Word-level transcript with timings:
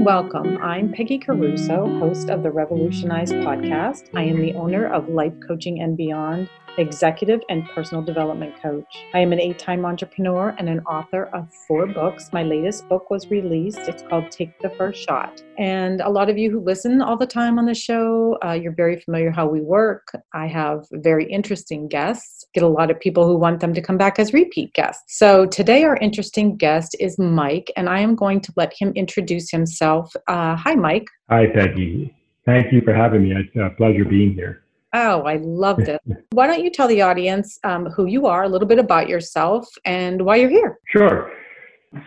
welcome. 0.00 0.56
I'm 0.62 0.90
Peggy 0.90 1.18
Caruso, 1.18 1.98
host 1.98 2.30
of 2.30 2.42
the 2.42 2.50
Revolutionize 2.50 3.32
podcast. 3.32 4.08
I 4.14 4.22
am 4.22 4.40
the 4.40 4.54
owner 4.54 4.90
of 4.90 5.10
Life 5.10 5.34
Coaching 5.46 5.82
and 5.82 5.94
Beyond, 5.94 6.48
executive 6.78 7.40
and 7.48 7.68
personal 7.68 8.02
development 8.02 8.60
coach. 8.60 9.04
I 9.14 9.18
am 9.18 9.32
an 9.32 9.40
eight 9.40 9.58
time 9.58 9.84
entrepreneur 9.84 10.54
and 10.58 10.68
an 10.68 10.80
author 10.80 11.24
of 11.34 11.52
four 11.66 11.86
books. 11.86 12.30
My 12.32 12.42
latest 12.42 12.88
book 12.88 13.10
was 13.10 13.30
released. 13.30 13.80
It's 13.80 14.02
called 14.02 14.30
Take 14.30 14.58
the 14.60 14.70
First 14.70 15.02
Shot. 15.02 15.42
And 15.58 16.00
a 16.00 16.08
lot 16.08 16.30
of 16.30 16.38
you 16.38 16.50
who 16.50 16.60
listen 16.60 17.02
all 17.02 17.16
the 17.16 17.26
time 17.26 17.58
on 17.58 17.66
the 17.66 17.74
show, 17.74 18.38
uh, 18.44 18.52
you're 18.52 18.74
very 18.74 19.00
familiar 19.00 19.30
how 19.30 19.46
we 19.46 19.60
work. 19.60 20.12
I 20.32 20.46
have 20.46 20.86
very 20.92 21.30
interesting 21.30 21.88
guests, 21.88 22.44
get 22.54 22.62
a 22.62 22.68
lot 22.68 22.90
of 22.90 22.98
people 22.98 23.26
who 23.26 23.36
want 23.36 23.60
them 23.60 23.74
to 23.74 23.82
come 23.82 23.98
back 23.98 24.18
as 24.18 24.32
repeat 24.32 24.72
guests. 24.74 25.18
So 25.18 25.46
today, 25.46 25.84
our 25.84 25.96
interesting 25.96 26.56
guest 26.56 26.96
is 26.98 27.18
Mike, 27.18 27.72
and 27.76 27.88
I 27.88 28.00
am 28.00 28.14
going 28.14 28.40
to 28.42 28.52
let 28.56 28.72
him 28.76 28.92
introduce 28.94 29.50
himself. 29.50 30.12
Uh, 30.26 30.56
hi, 30.56 30.74
Mike. 30.74 31.06
Hi, 31.28 31.46
Peggy. 31.46 32.14
Thank 32.46 32.72
you 32.72 32.80
for 32.80 32.94
having 32.94 33.22
me. 33.22 33.34
It's 33.36 33.54
a 33.56 33.70
pleasure 33.76 34.04
being 34.04 34.34
here. 34.34 34.62
Oh, 34.92 35.22
I 35.22 35.36
loved 35.36 35.88
it. 35.88 36.00
why 36.32 36.46
don't 36.46 36.62
you 36.62 36.70
tell 36.70 36.88
the 36.88 37.02
audience 37.02 37.58
um, 37.64 37.86
who 37.86 38.06
you 38.06 38.26
are, 38.26 38.44
a 38.44 38.48
little 38.48 38.68
bit 38.68 38.78
about 38.78 39.08
yourself, 39.08 39.68
and 39.84 40.22
why 40.22 40.36
you're 40.36 40.50
here? 40.50 40.78
Sure. 40.88 41.30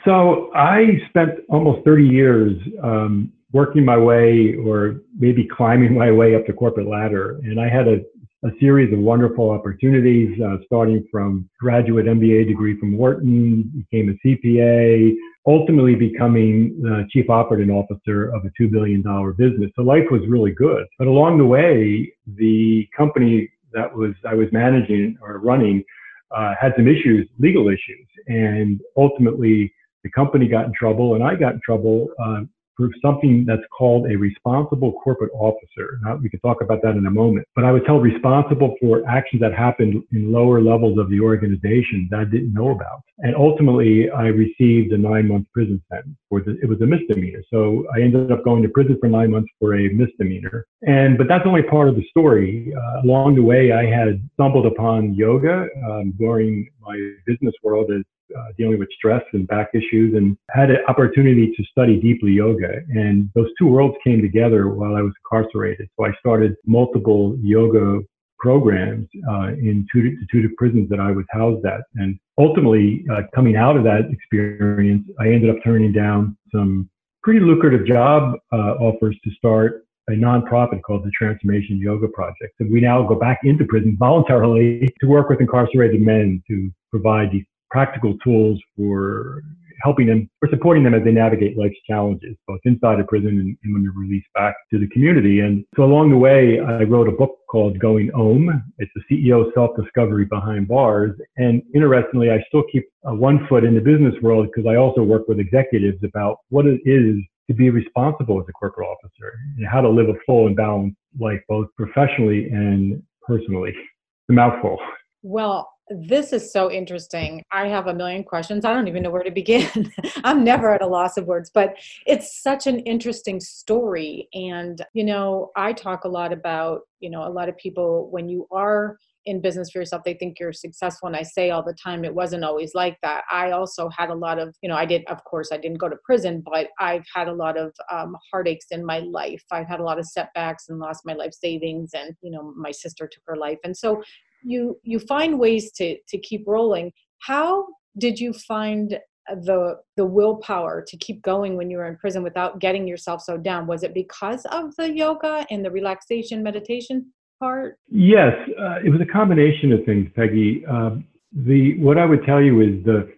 So 0.05 0.51
I 0.55 0.99
spent 1.09 1.31
almost 1.49 1.83
30 1.85 2.05
years 2.05 2.53
um, 2.81 3.31
working 3.51 3.85
my 3.85 3.97
way, 3.97 4.55
or 4.55 5.01
maybe 5.17 5.47
climbing 5.47 5.97
my 5.97 6.11
way 6.11 6.35
up 6.35 6.47
the 6.47 6.53
corporate 6.53 6.87
ladder, 6.87 7.39
and 7.43 7.59
I 7.59 7.69
had 7.69 7.87
a, 7.87 7.99
a 8.45 8.51
series 8.59 8.91
of 8.93 8.99
wonderful 8.99 9.51
opportunities, 9.51 10.39
uh, 10.41 10.57
starting 10.65 11.05
from 11.11 11.49
graduate 11.59 12.05
MBA 12.05 12.47
degree 12.47 12.77
from 12.79 12.97
Wharton, 12.97 13.85
became 13.91 14.09
a 14.09 14.27
CPA, 14.27 15.13
ultimately 15.45 15.95
becoming 15.95 16.79
the 16.81 17.05
chief 17.11 17.29
operating 17.29 17.69
officer 17.69 18.33
of 18.33 18.45
a 18.45 18.61
$2 18.61 18.71
billion 18.71 19.01
business. 19.37 19.71
So 19.75 19.81
life 19.81 20.05
was 20.09 20.21
really 20.27 20.51
good. 20.51 20.85
But 20.97 21.07
along 21.07 21.37
the 21.37 21.45
way, 21.45 22.13
the 22.25 22.87
company 22.95 23.49
that 23.73 23.93
was 23.93 24.13
I 24.27 24.35
was 24.35 24.47
managing 24.51 25.17
or 25.21 25.39
running 25.39 25.83
uh, 26.31 26.53
had 26.59 26.73
some 26.75 26.87
issues, 26.87 27.27
legal 27.39 27.67
issues, 27.67 28.07
and 28.27 28.79
ultimately 28.95 29.73
the 30.03 30.09
company 30.11 30.47
got 30.47 30.65
in 30.65 30.73
trouble 30.77 31.15
and 31.15 31.23
I 31.23 31.35
got 31.35 31.53
in 31.53 31.61
trouble 31.65 32.07
uh, 32.23 32.41
for 32.75 32.89
something 33.01 33.45
that's 33.45 33.63
called 33.77 34.09
a 34.11 34.15
responsible 34.15 34.93
corporate 35.03 35.31
officer. 35.33 35.99
Now, 36.03 36.15
we 36.15 36.29
can 36.29 36.39
talk 36.39 36.61
about 36.61 36.81
that 36.83 36.95
in 36.95 37.05
a 37.05 37.11
moment. 37.11 37.47
But 37.55 37.65
I 37.65 37.71
was 37.71 37.81
held 37.85 38.03
responsible 38.03 38.75
for 38.81 39.07
actions 39.07 39.41
that 39.41 39.53
happened 39.53 40.03
in 40.11 40.31
lower 40.31 40.61
levels 40.61 40.97
of 40.97 41.09
the 41.09 41.19
organization 41.19 42.07
that 42.11 42.19
I 42.19 42.25
didn't 42.25 42.53
know 42.53 42.71
about. 42.71 43.01
And 43.19 43.35
ultimately, 43.35 44.09
I 44.09 44.27
received 44.27 44.91
a 44.91 44.97
nine 44.97 45.27
month 45.27 45.47
prison 45.53 45.81
sentence 45.91 46.15
for 46.29 46.41
the, 46.41 46.57
it 46.61 46.67
was 46.67 46.81
a 46.81 46.85
misdemeanor. 46.85 47.43
So 47.51 47.85
I 47.95 48.01
ended 48.01 48.31
up 48.31 48.43
going 48.43 48.63
to 48.63 48.69
prison 48.69 48.97
for 48.99 49.07
nine 49.07 49.31
months 49.31 49.49
for 49.59 49.75
a 49.75 49.89
misdemeanor. 49.89 50.65
And, 50.81 51.17
but 51.17 51.27
that's 51.27 51.45
only 51.45 51.63
part 51.63 51.89
of 51.89 51.95
the 51.95 52.05
story. 52.09 52.73
Uh, 52.75 53.01
along 53.03 53.35
the 53.35 53.43
way, 53.43 53.71
I 53.71 53.85
had 53.85 54.27
stumbled 54.33 54.65
upon 54.65 55.13
yoga 55.13 55.67
um, 55.85 56.13
during 56.17 56.69
my 56.81 56.97
business 57.25 57.53
world 57.63 57.91
as 57.91 58.03
uh, 58.37 58.51
dealing 58.57 58.79
with 58.79 58.89
stress 58.95 59.23
and 59.33 59.47
back 59.47 59.69
issues 59.73 60.15
and 60.15 60.37
had 60.51 60.69
an 60.69 60.79
opportunity 60.87 61.53
to 61.55 61.63
study 61.65 61.99
deeply 61.99 62.31
yoga. 62.31 62.81
And 62.89 63.29
those 63.35 63.49
two 63.57 63.67
worlds 63.67 63.95
came 64.03 64.21
together 64.21 64.69
while 64.69 64.95
I 64.95 65.01
was 65.01 65.13
incarcerated. 65.23 65.89
So 65.99 66.05
I 66.05 66.11
started 66.19 66.55
multiple 66.65 67.37
yoga 67.41 67.99
programs 68.39 69.07
uh, 69.29 69.53
in 69.53 69.87
two, 69.91 70.17
two 70.31 70.49
prisons 70.57 70.89
that 70.89 70.99
I 70.99 71.11
was 71.11 71.25
housed 71.31 71.65
at. 71.65 71.81
And 71.95 72.19
ultimately, 72.37 73.05
uh, 73.11 73.21
coming 73.33 73.55
out 73.55 73.77
of 73.77 73.83
that 73.85 74.09
experience, 74.11 75.07
I 75.19 75.27
ended 75.29 75.49
up 75.49 75.63
turning 75.63 75.93
down 75.93 76.37
some 76.53 76.89
pretty 77.23 77.39
lucrative 77.39 77.87
job 77.87 78.35
uh, 78.51 78.73
offers 78.81 79.17
to 79.23 79.31
start 79.31 79.85
a 80.09 80.11
nonprofit 80.11 80.81
called 80.81 81.05
the 81.05 81.11
Transformation 81.17 81.77
Yoga 81.77 82.09
Project. 82.09 82.53
And 82.59 82.71
we 82.71 82.81
now 82.81 83.01
go 83.03 83.15
back 83.15 83.39
into 83.43 83.63
prison 83.65 83.95
voluntarily 83.97 84.93
to 84.99 85.07
work 85.07 85.29
with 85.29 85.39
incarcerated 85.39 86.01
men 86.01 86.43
to 86.49 86.69
provide 86.91 87.31
these 87.31 87.45
practical 87.73 88.15
tools 88.23 88.61
for 88.77 89.41
helping 89.81 90.07
them 90.07 90.29
or 90.41 90.49
supporting 90.49 90.83
them 90.83 90.93
as 90.93 91.03
they 91.03 91.11
navigate 91.11 91.57
life's 91.57 91.75
challenges, 91.89 92.35
both 92.47 92.59
inside 92.63 92.99
a 92.99 93.03
prison 93.03 93.29
and, 93.29 93.57
and, 93.63 93.73
when 93.73 93.83
they're 93.83 93.91
released 93.91 94.27
back 94.33 94.55
to 94.71 94.79
the 94.79 94.87
community. 94.89 95.41
And 95.41 95.65
so 95.75 95.83
along 95.83 96.11
the 96.11 96.17
way, 96.17 96.59
I 96.59 96.83
wrote 96.83 97.09
a 97.09 97.11
book 97.11 97.39
called 97.49 97.79
Going 97.79 98.11
Om. 98.13 98.63
It's 98.77 98.91
the 98.95 99.01
CEO 99.09 99.53
self-discovery 99.53 100.25
behind 100.25 100.67
bars. 100.67 101.11
And 101.37 101.63
interestingly, 101.73 102.29
I 102.31 102.41
still 102.47 102.63
keep 102.71 102.85
uh, 103.07 103.15
one 103.15 103.45
foot 103.49 103.63
in 103.65 103.73
the 103.75 103.81
business 103.81 104.13
world 104.21 104.47
because 104.47 104.69
I 104.69 104.75
also 104.75 105.01
work 105.01 105.27
with 105.27 105.39
executives 105.39 106.01
about 106.03 106.37
what 106.49 106.65
it 106.65 106.79
is 106.85 107.17
to 107.47 107.53
be 107.53 107.69
responsible 107.69 108.39
as 108.39 108.45
a 108.47 108.53
corporate 108.53 108.87
officer 108.87 109.33
and 109.57 109.67
how 109.67 109.81
to 109.81 109.89
live 109.89 110.07
a 110.07 110.17
full 110.25 110.47
and 110.47 110.55
balanced 110.55 110.95
life, 111.19 111.41
both 111.49 111.67
professionally 111.75 112.45
and 112.49 113.03
personally. 113.27 113.71
It's 113.71 114.29
a 114.29 114.33
mouthful. 114.33 114.77
Well, 115.23 115.72
this 115.89 116.31
is 116.31 116.51
so 116.51 116.71
interesting. 116.71 117.43
I 117.51 117.67
have 117.67 117.87
a 117.87 117.93
million 117.93 118.23
questions. 118.23 118.63
I 118.63 118.73
don't 118.73 118.87
even 118.87 119.03
know 119.03 119.11
where 119.11 119.23
to 119.23 119.31
begin. 119.31 119.91
I'm 120.23 120.43
never 120.43 120.73
at 120.73 120.81
a 120.81 120.87
loss 120.87 121.17
of 121.17 121.25
words, 121.25 121.51
but 121.53 121.75
it's 122.05 122.41
such 122.41 122.67
an 122.67 122.79
interesting 122.79 123.39
story. 123.39 124.29
And, 124.33 124.81
you 124.93 125.03
know, 125.03 125.51
I 125.55 125.73
talk 125.73 126.05
a 126.05 126.09
lot 126.09 126.31
about, 126.31 126.81
you 126.99 127.09
know, 127.09 127.27
a 127.27 127.29
lot 127.29 127.49
of 127.49 127.57
people, 127.57 128.07
when 128.11 128.29
you 128.29 128.47
are 128.51 128.97
in 129.25 129.41
business 129.41 129.71
for 129.71 129.79
yourself, 129.79 130.03
they 130.03 130.13
think 130.13 130.39
you're 130.39 130.53
successful. 130.53 131.07
And 131.07 131.15
I 131.15 131.23
say 131.23 131.49
all 131.49 131.63
the 131.63 131.75
time, 131.81 132.03
it 132.03 132.13
wasn't 132.13 132.43
always 132.43 132.73
like 132.73 132.97
that. 133.01 133.23
I 133.31 133.51
also 133.51 133.89
had 133.89 134.09
a 134.09 134.15
lot 134.15 134.39
of, 134.39 134.55
you 134.61 134.69
know, 134.69 134.75
I 134.75 134.85
did, 134.85 135.03
of 135.07 135.23
course, 135.23 135.49
I 135.51 135.57
didn't 135.57 135.77
go 135.77 135.89
to 135.89 135.95
prison, 136.03 136.43
but 136.45 136.67
I've 136.79 137.05
had 137.13 137.27
a 137.27 137.33
lot 137.33 137.57
of 137.57 137.73
um, 137.91 138.15
heartaches 138.31 138.67
in 138.71 138.85
my 138.85 138.99
life. 138.99 139.43
I've 139.51 139.67
had 139.67 139.79
a 139.79 139.83
lot 139.83 139.99
of 139.99 140.05
setbacks 140.05 140.65
and 140.69 140.79
lost 140.79 141.05
my 141.05 141.13
life 141.13 141.33
savings. 141.33 141.91
And, 141.93 142.15
you 142.21 142.31
know, 142.31 142.53
my 142.55 142.71
sister 142.71 143.07
took 143.07 143.23
her 143.27 143.37
life. 143.37 143.59
And 143.63 143.75
so 143.75 144.01
you 144.43 144.79
you 144.83 144.99
find 144.99 145.39
ways 145.39 145.71
to 145.73 145.97
to 146.07 146.17
keep 146.17 146.43
rolling. 146.47 146.91
How 147.19 147.65
did 147.97 148.19
you 148.19 148.33
find 148.33 148.99
the 149.29 149.79
the 149.95 150.05
willpower 150.05 150.83
to 150.87 150.97
keep 150.97 151.21
going 151.21 151.55
when 151.55 151.69
you 151.69 151.77
were 151.77 151.85
in 151.85 151.97
prison 151.97 152.23
without 152.23 152.59
getting 152.59 152.87
yourself 152.87 153.21
so 153.21 153.37
down? 153.37 153.67
Was 153.67 153.83
it 153.83 153.93
because 153.93 154.45
of 154.45 154.75
the 154.75 154.91
yoga 154.93 155.45
and 155.49 155.63
the 155.63 155.71
relaxation 155.71 156.43
meditation 156.43 157.13
part? 157.39 157.77
Yes 157.89 158.33
uh, 158.59 158.79
it 158.85 158.89
was 158.89 159.01
a 159.01 159.11
combination 159.11 159.71
of 159.71 159.85
things 159.85 160.09
peggy. 160.15 160.65
Uh, 160.69 160.97
the 161.45 161.79
what 161.79 161.97
i 161.97 162.05
would 162.05 162.23
tell 162.25 162.41
you 162.41 162.61
is 162.61 162.83
the 162.85 163.11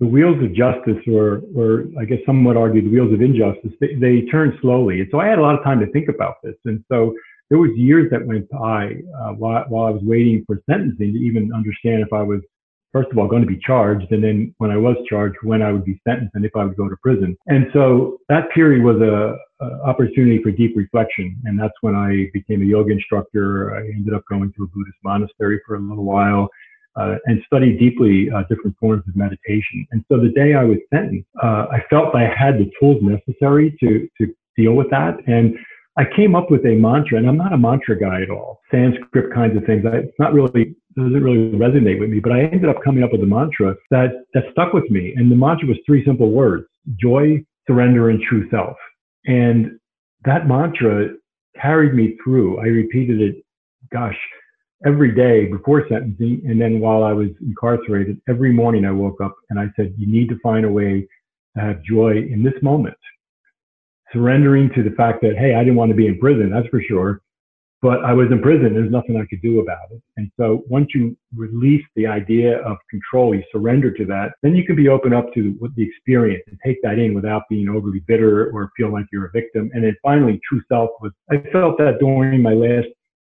the 0.00 0.06
wheels 0.06 0.42
of 0.42 0.52
justice 0.52 1.00
or 1.06 1.42
or 1.54 1.84
i 2.00 2.04
guess 2.04 2.18
some 2.26 2.42
would 2.42 2.56
argue 2.56 2.82
the 2.82 2.90
wheels 2.90 3.12
of 3.12 3.22
injustice 3.22 3.72
they, 3.80 3.94
they 3.94 4.22
turn 4.22 4.58
slowly. 4.60 5.00
And 5.00 5.08
so 5.10 5.20
i 5.20 5.26
had 5.26 5.38
a 5.38 5.42
lot 5.42 5.56
of 5.56 5.62
time 5.62 5.78
to 5.80 5.90
think 5.92 6.08
about 6.08 6.36
this. 6.42 6.56
And 6.64 6.82
so 6.90 7.14
there 7.50 7.58
was 7.58 7.70
years 7.76 8.08
that 8.10 8.24
went 8.24 8.48
by 8.48 8.94
uh, 9.18 9.32
while, 9.32 9.64
while 9.68 9.86
I 9.86 9.90
was 9.90 10.02
waiting 10.02 10.44
for 10.46 10.62
sentencing 10.70 11.12
to 11.12 11.18
even 11.18 11.52
understand 11.52 12.00
if 12.00 12.12
I 12.12 12.22
was, 12.22 12.40
first 12.92 13.10
of 13.10 13.18
all, 13.18 13.26
going 13.26 13.42
to 13.42 13.48
be 13.48 13.58
charged, 13.58 14.10
and 14.12 14.22
then 14.22 14.54
when 14.58 14.70
I 14.70 14.76
was 14.76 14.96
charged, 15.08 15.36
when 15.42 15.60
I 15.60 15.72
would 15.72 15.84
be 15.84 16.00
sentenced 16.06 16.34
and 16.34 16.44
if 16.44 16.54
I 16.54 16.64
would 16.64 16.76
go 16.76 16.88
to 16.88 16.96
prison. 17.02 17.36
And 17.48 17.66
so 17.72 18.18
that 18.28 18.50
period 18.52 18.84
was 18.84 19.00
a, 19.00 19.36
a 19.64 19.82
opportunity 19.82 20.40
for 20.42 20.52
deep 20.52 20.76
reflection, 20.76 21.36
and 21.44 21.58
that's 21.58 21.74
when 21.80 21.96
I 21.96 22.30
became 22.32 22.62
a 22.62 22.66
yoga 22.66 22.92
instructor. 22.92 23.74
I 23.74 23.80
ended 23.80 24.14
up 24.14 24.22
going 24.30 24.52
to 24.56 24.62
a 24.62 24.66
Buddhist 24.68 24.98
monastery 25.02 25.60
for 25.66 25.74
a 25.74 25.80
little 25.80 26.04
while. 26.04 26.48
Uh, 26.96 27.14
and 27.26 27.40
studied 27.46 27.78
deeply 27.78 28.28
uh, 28.32 28.42
different 28.50 28.76
forms 28.80 29.04
of 29.06 29.14
meditation. 29.14 29.86
And 29.92 30.04
so 30.10 30.18
the 30.18 30.30
day 30.30 30.54
I 30.54 30.64
was 30.64 30.78
sentenced, 30.92 31.28
uh, 31.40 31.66
I 31.70 31.84
felt 31.88 32.16
I 32.16 32.22
had 32.22 32.58
the 32.58 32.68
tools 32.80 33.00
necessary 33.00 33.76
to 33.78 34.08
to 34.18 34.34
deal 34.56 34.72
with 34.72 34.90
that. 34.90 35.14
And 35.28 35.56
I 35.96 36.04
came 36.16 36.34
up 36.34 36.50
with 36.50 36.64
a 36.64 36.76
mantra, 36.76 37.18
and 37.18 37.28
I'm 37.28 37.36
not 37.36 37.52
a 37.52 37.58
mantra 37.58 37.98
guy 37.98 38.22
at 38.22 38.30
all. 38.30 38.60
Sanskrit 38.70 39.34
kinds 39.34 39.56
of 39.56 39.64
things. 39.64 39.84
I, 39.84 39.98
it's 39.98 40.18
not 40.18 40.32
really 40.32 40.74
doesn't 40.96 41.22
really 41.22 41.52
resonate 41.56 42.00
with 42.00 42.10
me. 42.10 42.20
But 42.20 42.32
I 42.32 42.42
ended 42.42 42.68
up 42.68 42.82
coming 42.84 43.02
up 43.02 43.12
with 43.12 43.22
a 43.22 43.26
mantra 43.26 43.74
that 43.90 44.24
that 44.34 44.44
stuck 44.52 44.72
with 44.72 44.88
me, 44.90 45.14
and 45.16 45.30
the 45.30 45.36
mantra 45.36 45.68
was 45.68 45.78
three 45.84 46.04
simple 46.04 46.30
words: 46.30 46.66
joy, 47.00 47.44
surrender, 47.66 48.10
and 48.10 48.20
true 48.22 48.48
self. 48.50 48.76
And 49.26 49.78
that 50.24 50.46
mantra 50.46 51.10
carried 51.60 51.94
me 51.94 52.16
through. 52.22 52.60
I 52.60 52.66
repeated 52.66 53.20
it, 53.20 53.44
gosh, 53.92 54.16
every 54.86 55.14
day 55.14 55.46
before 55.46 55.86
sentencing, 55.88 56.42
and 56.46 56.60
then 56.60 56.80
while 56.80 57.02
I 57.02 57.12
was 57.12 57.28
incarcerated, 57.40 58.20
every 58.28 58.52
morning 58.52 58.84
I 58.84 58.92
woke 58.92 59.20
up 59.20 59.34
and 59.50 59.58
I 59.58 59.66
said, 59.76 59.94
"You 59.98 60.06
need 60.06 60.28
to 60.28 60.38
find 60.38 60.64
a 60.64 60.70
way 60.70 61.06
to 61.56 61.60
have 61.60 61.82
joy 61.82 62.12
in 62.12 62.42
this 62.42 62.60
moment." 62.62 62.96
Surrendering 64.12 64.70
to 64.74 64.82
the 64.82 64.90
fact 64.90 65.20
that, 65.22 65.36
hey, 65.36 65.54
I 65.54 65.60
didn't 65.60 65.76
want 65.76 65.90
to 65.90 65.96
be 65.96 66.06
in 66.06 66.18
prison, 66.18 66.50
that's 66.50 66.68
for 66.68 66.82
sure. 66.82 67.20
But 67.82 68.04
I 68.04 68.12
was 68.12 68.30
in 68.30 68.42
prison. 68.42 68.74
There's 68.74 68.90
nothing 68.90 69.16
I 69.16 69.24
could 69.24 69.40
do 69.40 69.60
about 69.60 69.90
it. 69.90 70.02
And 70.18 70.30
so 70.38 70.64
once 70.68 70.88
you 70.94 71.16
release 71.34 71.82
the 71.96 72.06
idea 72.06 72.58
of 72.58 72.76
control, 72.90 73.34
you 73.34 73.42
surrender 73.50 73.90
to 73.90 74.04
that, 74.04 74.32
then 74.42 74.54
you 74.54 74.66
can 74.66 74.76
be 74.76 74.88
open 74.88 75.14
up 75.14 75.32
to 75.32 75.58
the 75.76 75.82
experience 75.82 76.42
and 76.48 76.58
take 76.62 76.82
that 76.82 76.98
in 76.98 77.14
without 77.14 77.44
being 77.48 77.70
overly 77.70 78.00
bitter 78.00 78.50
or 78.50 78.70
feel 78.76 78.92
like 78.92 79.06
you're 79.10 79.26
a 79.26 79.30
victim. 79.30 79.70
And 79.72 79.84
then 79.84 79.96
finally, 80.02 80.38
true 80.46 80.60
self 80.68 80.90
was, 81.00 81.12
I 81.30 81.38
felt 81.52 81.78
that 81.78 82.00
during 82.00 82.42
my 82.42 82.52
last 82.52 82.88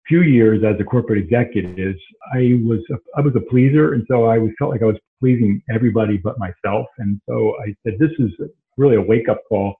few 0.10 0.24
years 0.24 0.62
as 0.66 0.78
a 0.78 0.84
corporate 0.84 1.20
executive, 1.20 1.96
I 2.34 2.60
was 2.66 2.82
a, 2.92 2.96
I 3.16 3.22
was 3.22 3.34
a 3.38 3.50
pleaser, 3.50 3.94
and 3.94 4.04
so 4.10 4.26
I 4.26 4.40
was 4.40 4.52
felt 4.60 4.72
like 4.72 4.82
I 4.82 4.88
was 4.88 4.98
pleasing 5.22 5.64
everybody 5.74 6.18
but 6.18 6.38
myself. 6.38 6.88
And 6.98 7.22
so 7.30 7.56
I 7.66 7.74
said, 7.84 7.98
this 7.98 8.12
is 8.20 8.30
really 8.76 8.98
a 8.98 9.02
wake 9.02 9.30
up 9.30 9.40
call 9.48 9.76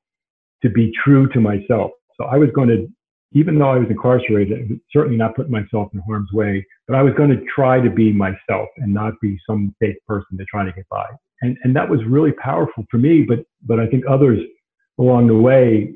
to 0.64 0.70
be 0.70 0.92
true 1.04 1.28
to 1.30 1.40
myself. 1.40 1.92
So 2.20 2.26
I 2.26 2.38
was 2.38 2.50
going 2.56 2.70
to, 2.70 2.88
even 3.34 3.60
though 3.60 3.70
I 3.70 3.78
was 3.78 3.90
incarcerated, 3.90 4.80
certainly 4.92 5.18
not 5.18 5.36
put 5.36 5.50
myself 5.50 5.90
in 5.94 6.00
harm's 6.08 6.32
way, 6.32 6.66
but 6.88 6.96
I 6.96 7.04
was 7.04 7.14
going 7.16 7.30
to 7.30 7.44
try 7.54 7.80
to 7.80 7.90
be 7.90 8.12
myself 8.12 8.70
and 8.78 8.94
not 8.94 9.14
be 9.22 9.38
some 9.48 9.76
fake 9.80 9.98
person 10.08 10.38
to 10.38 10.46
try 10.46 10.64
to 10.66 10.72
get 10.72 10.88
by. 10.90 11.06
And, 11.42 11.58
and 11.64 11.76
that 11.76 11.90
was 11.90 12.00
really 12.08 12.32
powerful 12.32 12.86
for 12.90 12.98
me, 12.98 13.24
but, 13.24 13.40
but 13.64 13.80
I 13.80 13.88
think 13.88 14.06
others 14.08 14.40
along 15.00 15.28
the 15.28 15.36
way 15.36 15.96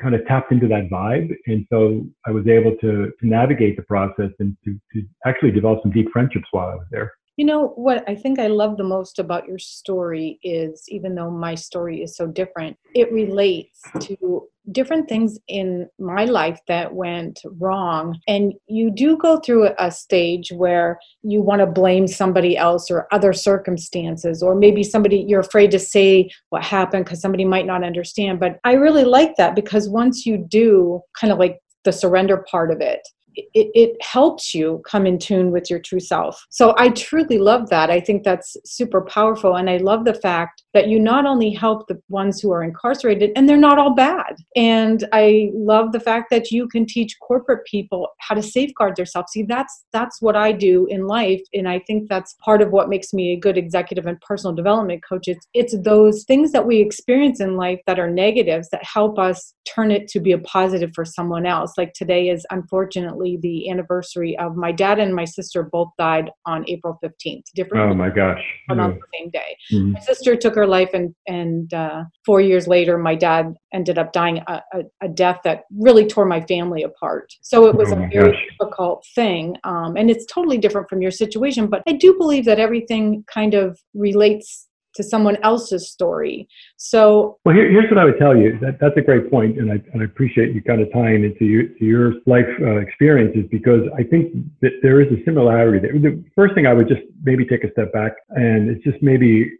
kind 0.00 0.14
of 0.14 0.24
tapped 0.26 0.52
into 0.52 0.68
that 0.68 0.88
vibe. 0.90 1.34
And 1.46 1.66
so 1.72 2.06
I 2.26 2.30
was 2.30 2.46
able 2.46 2.76
to, 2.80 3.10
to 3.18 3.26
navigate 3.26 3.76
the 3.76 3.82
process 3.82 4.30
and 4.38 4.56
to, 4.64 4.78
to 4.94 5.02
actually 5.26 5.50
develop 5.50 5.80
some 5.82 5.90
deep 5.90 6.08
friendships 6.12 6.46
while 6.52 6.68
I 6.68 6.74
was 6.76 6.86
there. 6.90 7.12
You 7.38 7.44
know, 7.44 7.68
what 7.76 8.02
I 8.08 8.16
think 8.16 8.40
I 8.40 8.48
love 8.48 8.76
the 8.76 8.82
most 8.82 9.20
about 9.20 9.46
your 9.46 9.60
story 9.60 10.40
is 10.42 10.84
even 10.88 11.14
though 11.14 11.30
my 11.30 11.54
story 11.54 12.02
is 12.02 12.16
so 12.16 12.26
different, 12.26 12.76
it 12.96 13.12
relates 13.12 13.80
to 14.00 14.48
different 14.72 15.08
things 15.08 15.38
in 15.46 15.88
my 16.00 16.24
life 16.24 16.58
that 16.66 16.92
went 16.92 17.40
wrong. 17.60 18.18
And 18.26 18.54
you 18.66 18.90
do 18.90 19.16
go 19.16 19.38
through 19.38 19.70
a 19.78 19.92
stage 19.92 20.50
where 20.50 20.98
you 21.22 21.40
want 21.40 21.60
to 21.60 21.66
blame 21.66 22.08
somebody 22.08 22.56
else 22.56 22.90
or 22.90 23.06
other 23.12 23.32
circumstances, 23.32 24.42
or 24.42 24.56
maybe 24.56 24.82
somebody 24.82 25.24
you're 25.28 25.38
afraid 25.38 25.70
to 25.70 25.78
say 25.78 26.28
what 26.50 26.64
happened 26.64 27.04
because 27.04 27.20
somebody 27.20 27.44
might 27.44 27.66
not 27.66 27.84
understand. 27.84 28.40
But 28.40 28.58
I 28.64 28.72
really 28.72 29.04
like 29.04 29.36
that 29.36 29.54
because 29.54 29.88
once 29.88 30.26
you 30.26 30.38
do 30.38 31.02
kind 31.16 31.32
of 31.32 31.38
like 31.38 31.60
the 31.84 31.92
surrender 31.92 32.44
part 32.50 32.72
of 32.72 32.80
it, 32.80 33.06
it, 33.34 33.70
it, 33.74 33.96
helps 34.02 34.54
you 34.54 34.82
come 34.86 35.06
in 35.06 35.18
tune 35.18 35.50
with 35.50 35.68
your 35.68 35.78
true 35.78 36.00
self. 36.00 36.44
So 36.50 36.74
I 36.78 36.88
truly 36.90 37.38
love 37.38 37.68
that. 37.68 37.90
I 37.90 38.00
think 38.00 38.24
that's 38.24 38.56
super 38.64 39.02
powerful. 39.02 39.56
And 39.56 39.68
I 39.68 39.76
love 39.78 40.04
the 40.04 40.14
fact 40.14 40.62
that 40.74 40.88
you 40.88 40.98
not 40.98 41.26
only 41.26 41.50
help 41.50 41.86
the 41.88 42.00
ones 42.08 42.40
who 42.40 42.52
are 42.52 42.62
incarcerated, 42.62 43.32
and 43.36 43.48
they're 43.48 43.56
not 43.56 43.78
all 43.78 43.94
bad. 43.94 44.36
And 44.56 45.06
I 45.12 45.50
love 45.54 45.92
the 45.92 46.00
fact 46.00 46.30
that 46.30 46.50
you 46.50 46.68
can 46.68 46.86
teach 46.86 47.18
corporate 47.20 47.66
people 47.66 48.08
how 48.18 48.34
to 48.34 48.42
safeguard 48.42 48.96
themselves. 48.96 49.32
See, 49.32 49.42
that's 49.42 49.84
that's 49.92 50.22
what 50.22 50.36
I 50.36 50.52
do 50.52 50.86
in 50.88 51.06
life. 51.06 51.42
And 51.52 51.68
I 51.68 51.80
think 51.80 52.08
that's 52.08 52.34
part 52.44 52.62
of 52.62 52.70
what 52.70 52.88
makes 52.88 53.12
me 53.12 53.32
a 53.32 53.38
good 53.38 53.58
executive 53.58 54.06
and 54.06 54.20
personal 54.20 54.54
development 54.54 55.02
coach. 55.06 55.28
It's 55.28 55.46
it's 55.54 55.76
those 55.82 56.24
things 56.24 56.52
that 56.52 56.66
we 56.66 56.78
experience 56.78 57.40
in 57.40 57.56
life 57.56 57.80
that 57.86 57.98
are 57.98 58.10
negatives 58.10 58.68
that 58.70 58.84
help 58.84 59.18
us 59.18 59.54
turn 59.66 59.90
it 59.90 60.08
to 60.08 60.20
be 60.20 60.32
a 60.32 60.38
positive 60.38 60.90
for 60.94 61.04
someone 61.04 61.46
else. 61.46 61.72
Like 61.76 61.92
today 61.92 62.28
is 62.28 62.46
unfortunately 62.50 63.17
the 63.40 63.70
anniversary 63.70 64.36
of 64.38 64.56
my 64.56 64.72
dad 64.72 64.98
and 64.98 65.14
my 65.14 65.24
sister 65.24 65.62
both 65.62 65.88
died 65.98 66.30
on 66.46 66.64
April 66.68 66.98
15th. 67.02 67.44
Different. 67.54 67.90
Oh 67.90 67.94
my 67.94 68.10
gosh. 68.10 68.42
On 68.70 68.76
the 68.76 68.98
same 69.14 69.30
day. 69.30 69.56
Mm-hmm. 69.72 69.92
My 69.92 70.00
sister 70.00 70.36
took 70.36 70.54
her 70.54 70.66
life, 70.66 70.90
and 70.92 71.14
and 71.26 71.72
uh, 71.74 72.04
four 72.24 72.40
years 72.40 72.66
later, 72.66 72.98
my 72.98 73.14
dad 73.14 73.54
ended 73.72 73.98
up 73.98 74.12
dying 74.12 74.42
a, 74.46 74.62
a, 74.72 74.82
a, 75.02 75.08
death 75.08 75.40
that 75.44 75.64
really 75.78 76.06
tore 76.06 76.24
my 76.24 76.40
family 76.40 76.82
apart. 76.82 77.30
So 77.42 77.66
it 77.66 77.74
was 77.74 77.92
oh 77.92 77.96
a 77.96 78.08
very 78.12 78.32
gosh. 78.32 78.46
difficult 78.58 79.04
thing, 79.14 79.56
um, 79.64 79.96
and 79.96 80.10
it's 80.10 80.26
totally 80.26 80.58
different 80.58 80.88
from 80.88 81.02
your 81.02 81.10
situation. 81.10 81.66
But 81.66 81.82
I 81.86 81.92
do 81.92 82.16
believe 82.16 82.44
that 82.46 82.58
everything 82.58 83.24
kind 83.32 83.54
of 83.54 83.78
relates 83.94 84.67
to 84.98 85.04
someone 85.04 85.36
else's 85.44 85.88
story. 85.88 86.48
So, 86.76 87.38
well, 87.44 87.54
here, 87.54 87.70
here's 87.70 87.88
what 87.88 87.98
I 87.98 88.04
would 88.04 88.18
tell 88.18 88.36
you. 88.36 88.58
That, 88.60 88.78
that's 88.80 88.96
a 88.96 89.00
great 89.00 89.30
point, 89.30 89.58
and 89.58 89.70
I, 89.70 89.76
and 89.92 90.02
I 90.02 90.04
appreciate 90.04 90.54
you 90.54 90.60
kind 90.60 90.80
of 90.82 90.92
tying 90.92 91.22
into 91.22 91.44
your, 91.44 91.68
to 91.78 91.84
your 91.84 92.14
life 92.26 92.50
uh, 92.60 92.78
experiences 92.78 93.44
because 93.50 93.82
I 93.96 94.02
think 94.02 94.34
that 94.60 94.72
there 94.82 95.00
is 95.00 95.06
a 95.12 95.24
similarity 95.24 95.78
there. 95.78 95.92
The 95.92 96.22
first 96.34 96.54
thing 96.54 96.66
I 96.66 96.74
would 96.74 96.88
just 96.88 97.02
maybe 97.22 97.46
take 97.46 97.62
a 97.62 97.70
step 97.70 97.92
back, 97.92 98.12
and 98.30 98.68
it's 98.68 98.82
just 98.82 99.00
maybe 99.00 99.52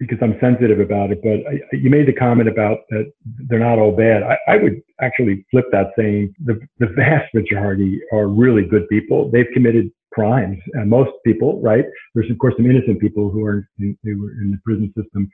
because 0.00 0.18
I'm 0.20 0.36
sensitive 0.40 0.80
about 0.80 1.12
it, 1.12 1.22
but 1.22 1.48
I, 1.48 1.60
you 1.72 1.88
made 1.88 2.08
the 2.08 2.12
comment 2.12 2.48
about 2.48 2.78
that 2.90 3.12
they're 3.48 3.60
not 3.60 3.78
all 3.78 3.92
bad. 3.92 4.24
I, 4.24 4.36
I 4.48 4.56
would 4.56 4.82
actually 5.00 5.46
flip 5.52 5.66
that 5.70 5.92
saying 5.96 6.34
the, 6.44 6.60
the 6.80 6.88
vast 6.96 7.32
majority 7.32 8.00
are 8.12 8.26
really 8.26 8.64
good 8.64 8.88
people. 8.88 9.30
They've 9.30 9.46
committed 9.54 9.92
crimes. 10.14 10.58
And 10.74 10.88
most 10.88 11.10
people, 11.26 11.60
right? 11.60 11.84
There's 12.14 12.30
of 12.30 12.38
course 12.38 12.54
some 12.56 12.70
innocent 12.70 13.00
people 13.00 13.30
who 13.30 13.44
are 13.44 13.68
in, 13.78 13.96
who 14.04 14.26
are 14.26 14.32
in 14.42 14.50
the 14.52 14.58
prison 14.64 14.92
system, 14.96 15.30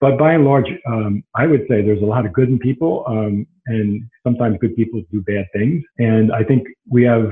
but 0.00 0.18
by 0.18 0.32
and 0.32 0.44
large, 0.46 0.68
um, 0.86 1.22
I 1.34 1.46
would 1.46 1.66
say 1.68 1.82
there's 1.82 2.02
a 2.02 2.06
lot 2.06 2.24
of 2.24 2.32
good 2.32 2.48
in 2.48 2.58
people, 2.58 3.04
um, 3.06 3.46
and 3.66 4.02
sometimes 4.26 4.56
good 4.58 4.74
people 4.74 5.02
do 5.12 5.20
bad 5.20 5.46
things. 5.52 5.84
And 5.98 6.32
I 6.32 6.42
think 6.42 6.66
we 6.88 7.04
have, 7.04 7.30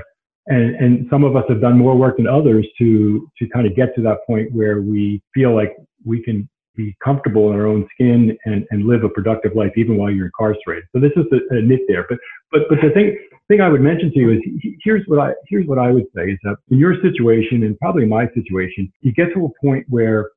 and, 0.49 0.77
and 0.77 1.07
some 1.11 1.25
of 1.25 1.35
us 1.35 1.45
have 1.49 1.63
done 1.63 1.79
more 1.79 1.97
work 1.97 2.19
than 2.19 2.27
others 2.27 2.67
to 2.79 3.27
to 3.39 3.49
kind 3.49 3.67
of 3.67 3.75
get 3.75 3.95
to 3.97 4.03
that 4.03 4.19
point 4.27 4.53
where 4.53 4.83
we 4.83 5.23
feel 5.35 5.55
like 5.55 5.77
we 6.05 6.23
can 6.23 6.49
be 6.77 6.95
comfortable 7.03 7.51
in 7.51 7.57
our 7.57 7.67
own 7.67 7.89
skin 7.95 8.37
and, 8.45 8.65
and 8.71 8.87
live 8.87 9.03
a 9.03 9.09
productive 9.09 9.57
life 9.57 9.73
even 9.77 9.97
while 9.97 10.11
you're 10.11 10.27
incarcerated. 10.27 10.85
So 10.95 11.01
this 11.01 11.13
is 11.17 11.25
a, 11.33 11.57
a 11.57 11.63
nit 11.63 11.81
there. 11.89 12.05
But 12.09 12.19
but 12.53 12.63
but 12.69 12.79
the 12.83 12.91
thing 12.91 13.19
thing 13.49 13.61
I 13.61 13.69
would 13.69 13.81
mention 13.81 14.13
to 14.13 14.19
you 14.19 14.33
is 14.33 14.41
here's 14.85 15.05
what 15.07 15.19
I 15.19 15.33
here's 15.49 15.67
what 15.67 15.79
I 15.79 15.91
would 15.91 16.07
say 16.15 16.31
is 16.31 16.39
that 16.45 16.57
in 16.71 16.79
your 16.79 16.95
situation 17.03 17.65
and 17.65 17.79
probably 17.79 18.07
my 18.07 18.27
situation, 18.35 18.93
you 19.01 19.13
get 19.13 19.33
to 19.35 19.47
a 19.47 19.67
point 19.67 19.87
where 19.89 20.31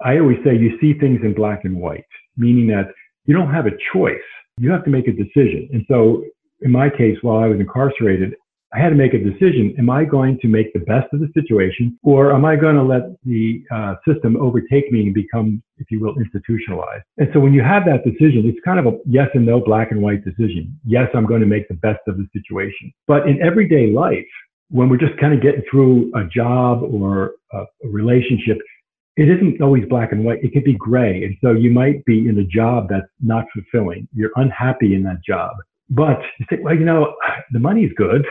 I 0.00 0.18
always 0.18 0.38
say 0.44 0.56
you 0.56 0.78
see 0.80 0.98
things 0.98 1.20
in 1.22 1.34
black 1.34 1.64
and 1.64 1.76
white, 1.76 2.06
meaning 2.36 2.66
that 2.68 2.86
you 3.26 3.34
don't 3.34 3.52
have 3.52 3.66
a 3.66 3.76
choice. 3.92 4.16
You 4.58 4.70
have 4.70 4.84
to 4.84 4.90
make 4.90 5.08
a 5.08 5.12
decision. 5.12 5.68
And 5.72 5.84
so 5.88 6.24
in 6.60 6.70
my 6.70 6.88
case, 6.88 7.18
while 7.22 7.42
I 7.42 7.46
was 7.46 7.60
incarcerated, 7.60 8.34
I 8.74 8.80
had 8.80 8.88
to 8.88 8.96
make 8.96 9.14
a 9.14 9.18
decision. 9.18 9.72
Am 9.78 9.88
I 9.88 10.04
going 10.04 10.38
to 10.40 10.48
make 10.48 10.72
the 10.72 10.80
best 10.80 11.06
of 11.12 11.20
the 11.20 11.28
situation 11.32 11.96
or 12.02 12.34
am 12.34 12.44
I 12.44 12.56
going 12.56 12.74
to 12.74 12.82
let 12.82 13.02
the 13.24 13.62
uh, 13.70 13.94
system 14.06 14.36
overtake 14.36 14.90
me 14.90 15.02
and 15.02 15.14
become, 15.14 15.62
if 15.78 15.92
you 15.92 16.00
will, 16.00 16.16
institutionalized? 16.18 17.04
And 17.18 17.28
so 17.32 17.38
when 17.38 17.52
you 17.52 17.62
have 17.62 17.84
that 17.84 18.02
decision, 18.04 18.42
it's 18.46 18.58
kind 18.64 18.80
of 18.80 18.86
a 18.92 18.98
yes 19.06 19.28
and 19.34 19.46
no 19.46 19.60
black 19.60 19.92
and 19.92 20.02
white 20.02 20.24
decision. 20.24 20.76
Yes, 20.84 21.08
I'm 21.14 21.24
going 21.24 21.40
to 21.40 21.46
make 21.46 21.68
the 21.68 21.74
best 21.74 22.00
of 22.08 22.16
the 22.16 22.26
situation. 22.32 22.92
But 23.06 23.28
in 23.28 23.40
everyday 23.40 23.92
life, 23.92 24.26
when 24.70 24.88
we're 24.88 24.96
just 24.96 25.16
kind 25.20 25.32
of 25.32 25.40
getting 25.40 25.62
through 25.70 26.10
a 26.16 26.24
job 26.24 26.82
or 26.82 27.34
a, 27.52 27.64
relationship, 27.84 28.58
it 29.16 29.28
isn't 29.28 29.62
always 29.62 29.84
black 29.88 30.10
and 30.10 30.24
white. 30.24 30.42
It 30.42 30.52
can 30.52 30.64
be 30.64 30.74
gray. 30.74 31.22
And 31.22 31.36
so 31.40 31.52
you 31.52 31.70
might 31.70 32.04
be 32.06 32.28
in 32.28 32.36
a 32.40 32.44
job 32.44 32.88
that's 32.90 33.06
not 33.20 33.44
fulfilling. 33.54 34.08
You're 34.12 34.32
unhappy 34.34 34.96
in 34.96 35.04
that 35.04 35.22
job. 35.24 35.52
But 35.90 36.18
you 36.40 36.46
think, 36.48 36.64
well, 36.64 36.74
you 36.74 36.84
know, 36.84 37.14
the 37.52 37.60
money's 37.60 37.92
good 37.96 38.26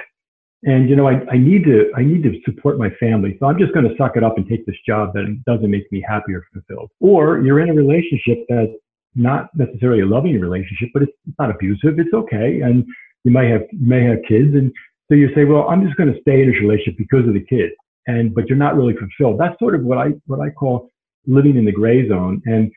and 0.63 0.89
you 0.89 0.95
know 0.95 1.07
I, 1.07 1.19
I 1.31 1.37
need 1.37 1.63
to 1.65 1.91
i 1.95 2.03
need 2.03 2.23
to 2.23 2.39
support 2.45 2.77
my 2.77 2.89
family. 2.99 3.37
So 3.39 3.47
i'm 3.47 3.59
just 3.59 3.73
going 3.73 3.87
to 3.87 3.95
suck 3.97 4.15
it 4.15 4.23
up 4.23 4.37
and 4.37 4.47
take 4.47 4.65
this 4.65 4.75
job 4.85 5.13
that 5.13 5.25
doesn't 5.45 5.69
make 5.69 5.91
me 5.91 6.03
happy 6.07 6.33
or 6.33 6.43
fulfilled. 6.53 6.89
Or 6.99 7.39
you're 7.41 7.59
in 7.59 7.69
a 7.69 7.73
relationship 7.73 8.45
that's 8.49 8.71
not 9.15 9.49
necessarily 9.55 10.01
a 10.01 10.05
loving 10.05 10.39
relationship 10.39 10.89
but 10.93 11.03
it's, 11.03 11.11
not 11.39 11.49
abusive. 11.49 11.99
It's 11.99 12.13
okay. 12.13 12.61
And 12.61 12.85
you 13.23 13.31
might 13.31 13.49
have 13.49 13.61
you 13.71 13.87
may 13.87 14.03
have 14.03 14.19
kids. 14.27 14.53
And 14.55 14.71
so 15.09 15.15
you 15.15 15.29
say 15.35 15.45
well 15.45 15.67
i'm 15.69 15.85
just 15.85 15.97
going 15.97 16.13
to 16.13 16.19
stay 16.21 16.41
in 16.41 16.51
this 16.51 16.61
relationship 16.61 16.97
because 16.97 17.27
of 17.27 17.33
the 17.33 17.45
kids. 17.45 17.73
And 18.07 18.33
but 18.33 18.47
you're 18.47 18.57
not 18.57 18.75
really 18.75 18.95
fulfilled. 18.95 19.39
That's 19.39 19.57
sort 19.59 19.75
of 19.75 19.83
what 19.83 19.97
i 19.97 20.09
what 20.27 20.39
i 20.39 20.49
call 20.49 20.89
living 21.25 21.57
in 21.57 21.65
the 21.65 21.71
gray 21.71 22.07
zone. 22.07 22.41
And 22.45 22.71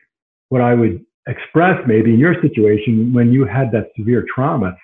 what 0.49 0.61
i 0.61 0.73
would 0.73 1.03
express 1.27 1.77
maybe 1.85 2.13
in 2.13 2.19
your 2.19 2.35
situation 2.41 3.13
when 3.13 3.33
you 3.33 3.45
had 3.45 3.69
that 3.71 3.89
severe 3.97 4.25
trauma 4.33 4.75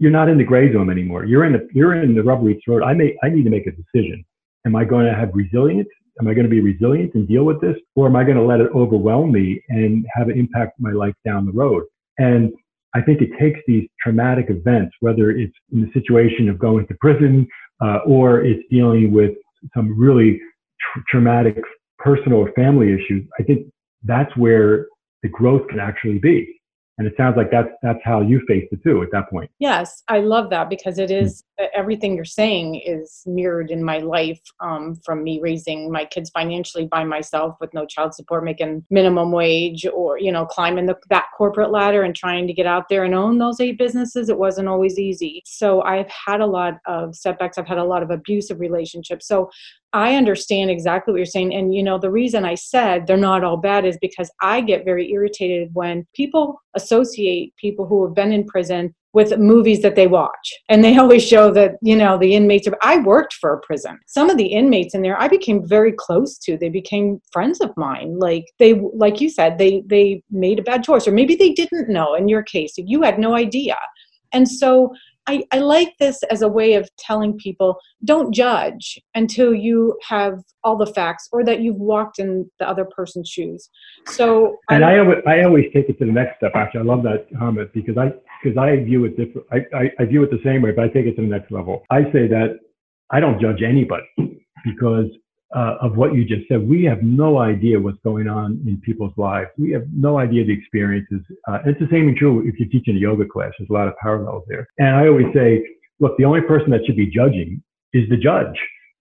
you're 0.00 0.10
not 0.10 0.30
in 0.30 0.38
the 0.38 0.44
gray 0.44 0.72
zone 0.72 0.90
anymore. 0.90 1.26
You're 1.26 1.44
in 1.44 1.52
the 1.52 1.68
you're 1.72 2.02
in 2.02 2.14
the 2.14 2.22
rubbery 2.22 2.60
throat. 2.64 2.82
I 2.82 2.94
may 2.94 3.16
I 3.22 3.28
need 3.28 3.44
to 3.44 3.50
make 3.50 3.66
a 3.66 3.70
decision. 3.70 4.24
Am 4.66 4.74
I 4.74 4.84
going 4.84 5.06
to 5.06 5.14
have 5.14 5.30
resilience? 5.34 5.88
Am 6.20 6.26
I 6.26 6.34
going 6.34 6.44
to 6.44 6.50
be 6.50 6.60
resilient 6.60 7.14
and 7.14 7.28
deal 7.28 7.44
with 7.44 7.60
this, 7.60 7.76
or 7.94 8.06
am 8.06 8.16
I 8.16 8.24
going 8.24 8.36
to 8.36 8.42
let 8.42 8.60
it 8.60 8.70
overwhelm 8.74 9.32
me 9.32 9.62
and 9.68 10.04
have 10.14 10.28
it 10.28 10.36
impact 10.36 10.80
my 10.80 10.90
life 10.90 11.14
down 11.24 11.46
the 11.46 11.52
road? 11.52 11.84
And 12.18 12.52
I 12.94 13.02
think 13.02 13.20
it 13.20 13.30
takes 13.38 13.60
these 13.66 13.88
traumatic 14.02 14.46
events, 14.48 14.96
whether 15.00 15.30
it's 15.30 15.54
in 15.72 15.82
the 15.82 15.90
situation 15.92 16.48
of 16.48 16.58
going 16.58 16.86
to 16.88 16.94
prison 17.00 17.46
uh, 17.82 17.98
or 18.06 18.42
it's 18.42 18.62
dealing 18.70 19.12
with 19.12 19.32
some 19.74 19.98
really 19.98 20.40
tr- 20.80 21.00
traumatic 21.08 21.56
personal 21.98 22.38
or 22.38 22.52
family 22.52 22.92
issues. 22.92 23.26
I 23.38 23.42
think 23.42 23.66
that's 24.02 24.34
where 24.36 24.86
the 25.22 25.28
growth 25.28 25.68
can 25.68 25.78
actually 25.78 26.18
be 26.18 26.59
and 27.00 27.08
it 27.08 27.14
sounds 27.16 27.34
like 27.36 27.50
that's 27.50 27.70
that's 27.82 27.98
how 28.04 28.20
you 28.20 28.42
faced 28.46 28.70
it 28.72 28.82
too 28.82 29.02
at 29.02 29.10
that 29.10 29.28
point. 29.30 29.50
Yes 29.58 30.02
i 30.08 30.20
love 30.20 30.50
that 30.50 30.68
because 30.68 30.98
it 30.98 31.10
is 31.10 31.44
everything 31.74 32.14
you're 32.14 32.24
saying 32.24 32.76
is 32.76 33.22
mirrored 33.26 33.70
in 33.70 33.82
my 33.82 33.98
life 33.98 34.40
um, 34.60 34.94
from 35.04 35.22
me 35.24 35.40
raising 35.40 35.90
my 35.90 36.04
kids 36.04 36.30
financially 36.30 36.86
by 36.86 37.04
myself 37.04 37.56
with 37.60 37.72
no 37.74 37.86
child 37.86 38.14
support 38.14 38.44
making 38.44 38.84
minimum 38.90 39.32
wage 39.32 39.86
or 39.86 40.18
you 40.18 40.30
know 40.30 40.44
climbing 40.44 40.86
the, 40.86 40.96
that 41.08 41.26
corporate 41.36 41.70
ladder 41.70 42.02
and 42.02 42.14
trying 42.14 42.46
to 42.46 42.52
get 42.52 42.66
out 42.66 42.88
there 42.88 43.04
and 43.04 43.14
own 43.14 43.38
those 43.38 43.60
eight 43.60 43.78
businesses 43.78 44.28
it 44.28 44.38
wasn't 44.38 44.68
always 44.68 44.98
easy. 44.98 45.42
So 45.46 45.82
i've 45.82 46.10
had 46.10 46.40
a 46.40 46.46
lot 46.46 46.74
of 46.86 47.16
setbacks. 47.16 47.56
I've 47.56 47.66
had 47.66 47.78
a 47.78 47.84
lot 47.84 48.02
of 48.02 48.10
abusive 48.10 48.60
relationships. 48.60 49.26
So 49.26 49.50
I 49.92 50.14
understand 50.14 50.70
exactly 50.70 51.12
what 51.12 51.18
you're 51.18 51.26
saying. 51.26 51.54
And, 51.54 51.74
you 51.74 51.82
know, 51.82 51.98
the 51.98 52.10
reason 52.10 52.44
I 52.44 52.54
said 52.54 53.06
they're 53.06 53.16
not 53.16 53.42
all 53.42 53.56
bad 53.56 53.84
is 53.84 53.98
because 54.00 54.30
I 54.40 54.60
get 54.60 54.84
very 54.84 55.10
irritated 55.10 55.70
when 55.72 56.06
people 56.14 56.62
associate 56.74 57.54
people 57.56 57.86
who 57.86 58.04
have 58.04 58.14
been 58.14 58.32
in 58.32 58.46
prison 58.46 58.94
with 59.12 59.36
movies 59.38 59.82
that 59.82 59.96
they 59.96 60.06
watch. 60.06 60.54
And 60.68 60.84
they 60.84 60.96
always 60.98 61.26
show 61.26 61.50
that, 61.52 61.72
you 61.82 61.96
know, 61.96 62.16
the 62.16 62.34
inmates 62.34 62.68
are, 62.68 62.78
I 62.82 62.98
worked 62.98 63.34
for 63.34 63.52
a 63.52 63.60
prison. 63.60 63.98
Some 64.06 64.30
of 64.30 64.36
the 64.36 64.46
inmates 64.46 64.94
in 64.94 65.02
there 65.02 65.20
I 65.20 65.26
became 65.26 65.66
very 65.66 65.92
close 65.92 66.38
to. 66.38 66.56
They 66.56 66.68
became 66.68 67.20
friends 67.32 67.60
of 67.60 67.76
mine. 67.76 68.18
Like 68.18 68.44
they 68.58 68.74
like 68.94 69.20
you 69.20 69.28
said, 69.28 69.58
they 69.58 69.82
they 69.86 70.22
made 70.30 70.58
a 70.60 70.62
bad 70.62 70.84
choice 70.84 71.08
or 71.08 71.12
maybe 71.12 71.34
they 71.34 71.50
didn't 71.52 71.88
know 71.88 72.14
in 72.14 72.28
your 72.28 72.42
case. 72.42 72.74
You 72.76 73.02
had 73.02 73.18
no 73.18 73.34
idea. 73.34 73.76
And 74.32 74.48
so 74.48 74.94
I, 75.26 75.44
I 75.52 75.58
like 75.58 75.94
this 75.98 76.22
as 76.24 76.42
a 76.42 76.48
way 76.48 76.74
of 76.74 76.88
telling 76.98 77.36
people 77.36 77.78
don't 78.04 78.34
judge 78.34 78.98
until 79.14 79.54
you 79.54 79.98
have 80.08 80.42
all 80.64 80.76
the 80.76 80.86
facts 80.86 81.28
or 81.30 81.44
that 81.44 81.60
you've 81.60 81.76
walked 81.76 82.18
in 82.18 82.50
the 82.58 82.68
other 82.68 82.84
person's 82.84 83.28
shoes. 83.28 83.70
So 84.06 84.56
and 84.68 84.84
I, 84.84 84.94
I 84.94 84.98
always, 84.98 85.18
I 85.26 85.42
always 85.42 85.66
take 85.72 85.88
it 85.88 85.98
to 85.98 86.06
the 86.06 86.12
next 86.12 86.38
step. 86.38 86.52
Actually, 86.54 86.80
I 86.80 86.84
love 86.84 87.02
that 87.04 87.26
comment 87.38 87.70
because 87.72 87.96
I 87.96 88.12
because 88.42 88.56
I 88.58 88.82
view 88.82 89.04
it 89.04 89.16
different. 89.16 89.46
I, 89.52 89.58
I, 89.76 89.90
I 90.00 90.04
view 90.06 90.22
it 90.22 90.30
the 90.30 90.40
same 90.42 90.62
way, 90.62 90.72
but 90.72 90.84
I 90.84 90.88
take 90.88 91.06
it 91.06 91.16
to 91.16 91.22
the 91.22 91.28
next 91.28 91.50
level. 91.52 91.84
I 91.90 92.04
say 92.04 92.26
that 92.28 92.58
I 93.10 93.20
don't 93.20 93.40
judge 93.40 93.62
anybody 93.62 94.06
because 94.64 95.06
uh, 95.54 95.76
of 95.80 95.96
what 95.96 96.14
you 96.14 96.24
just 96.24 96.46
said. 96.48 96.66
We 96.66 96.84
have 96.84 97.02
no 97.02 97.38
idea 97.38 97.78
what's 97.78 97.98
going 98.04 98.28
on 98.28 98.62
in 98.66 98.80
people's 98.80 99.12
lives. 99.16 99.50
We 99.58 99.72
have 99.72 99.84
no 99.92 100.18
idea 100.18 100.44
the 100.44 100.52
experiences. 100.52 101.20
Uh, 101.48 101.58
it's 101.66 101.80
the 101.80 101.88
same 101.90 102.08
and 102.08 102.16
true 102.16 102.46
if 102.46 102.58
you 102.60 102.68
teach 102.68 102.88
in 102.88 102.96
a 102.96 103.00
yoga 103.00 103.24
class. 103.26 103.52
There's 103.58 103.70
a 103.70 103.72
lot 103.72 103.88
of 103.88 103.94
parallels 104.00 104.44
there. 104.48 104.66
And 104.78 104.94
I 104.94 105.08
always 105.08 105.26
say, 105.34 105.64
look, 105.98 106.16
the 106.18 106.24
only 106.24 106.42
person 106.42 106.70
that 106.70 106.80
should 106.86 106.96
be 106.96 107.06
judging 107.06 107.62
is 107.92 108.08
the 108.08 108.16
judge. 108.16 108.56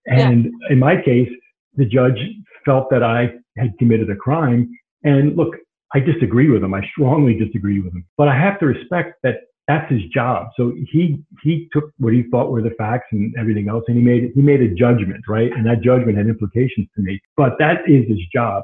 And 0.08 0.46
yeah. 0.46 0.72
in 0.72 0.80
my 0.80 1.00
case, 1.02 1.30
the 1.76 1.86
judge 1.86 2.18
felt 2.66 2.90
that 2.90 3.04
I 3.04 3.34
had 3.58 3.78
committed 3.78 4.10
a 4.10 4.16
crime. 4.16 4.70
And 5.04 5.36
look, 5.36 5.56
I 5.94 6.00
disagree 6.00 6.50
with 6.50 6.64
him. 6.64 6.74
I 6.74 6.82
strongly 6.92 7.34
disagree 7.34 7.80
with 7.80 7.94
him. 7.94 8.06
But 8.18 8.28
I 8.28 8.40
have 8.40 8.60
to 8.60 8.66
respect 8.66 9.20
that 9.24 9.36
that's 9.70 9.90
his 9.92 10.02
job. 10.12 10.48
So 10.58 10.74
he 10.92 11.24
he 11.44 11.70
took 11.72 11.92
what 12.00 12.12
he 12.12 12.24
thought 12.32 12.50
were 12.50 12.64
the 12.64 12.74
facts 12.76 13.06
and 13.12 13.36
everything 13.38 13.70
else, 13.70 13.84
and 13.88 13.96
he 13.96 14.04
made 14.04 14.32
he 14.34 14.42
made 14.42 14.62
a 14.62 14.74
judgment, 14.74 15.24
right? 15.28 15.52
And 15.52 15.64
that 15.68 15.82
judgment 15.82 16.18
had 16.18 16.26
implications 16.26 16.88
to 16.96 17.04
me. 17.04 17.22
But 17.38 17.54
that 17.60 17.82
is 17.88 18.08
his 18.10 18.20
job. 18.34 18.64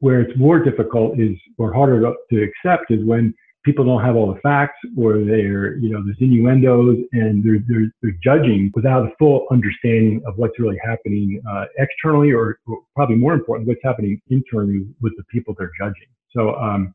Where 0.00 0.20
it's 0.20 0.36
more 0.36 0.58
difficult 0.58 1.18
is 1.18 1.36
or 1.58 1.72
harder 1.72 2.00
to, 2.00 2.14
to 2.30 2.42
accept 2.42 2.90
is 2.90 3.04
when 3.04 3.34
people 3.64 3.84
don't 3.84 4.02
have 4.02 4.16
all 4.16 4.34
the 4.34 4.40
facts 4.40 4.78
or 4.98 5.24
they're 5.24 5.76
you 5.76 5.90
know 5.90 6.02
there's 6.04 6.18
innuendos 6.20 6.98
and 7.12 7.44
they're 7.44 7.62
they're, 7.68 7.88
they're 8.02 8.18
judging 8.22 8.72
without 8.74 9.06
a 9.06 9.10
full 9.20 9.46
understanding 9.52 10.20
of 10.26 10.34
what's 10.38 10.58
really 10.58 10.78
happening 10.84 11.40
uh, 11.48 11.66
externally 11.78 12.32
or, 12.32 12.58
or, 12.66 12.78
probably 12.96 13.16
more 13.16 13.34
important 13.34 13.68
what's 13.68 13.80
happening 13.84 14.20
internally 14.30 14.86
with 15.00 15.12
the 15.16 15.24
people 15.30 15.54
they're 15.56 15.70
judging. 15.78 16.08
So 16.34 16.56
um, 16.56 16.94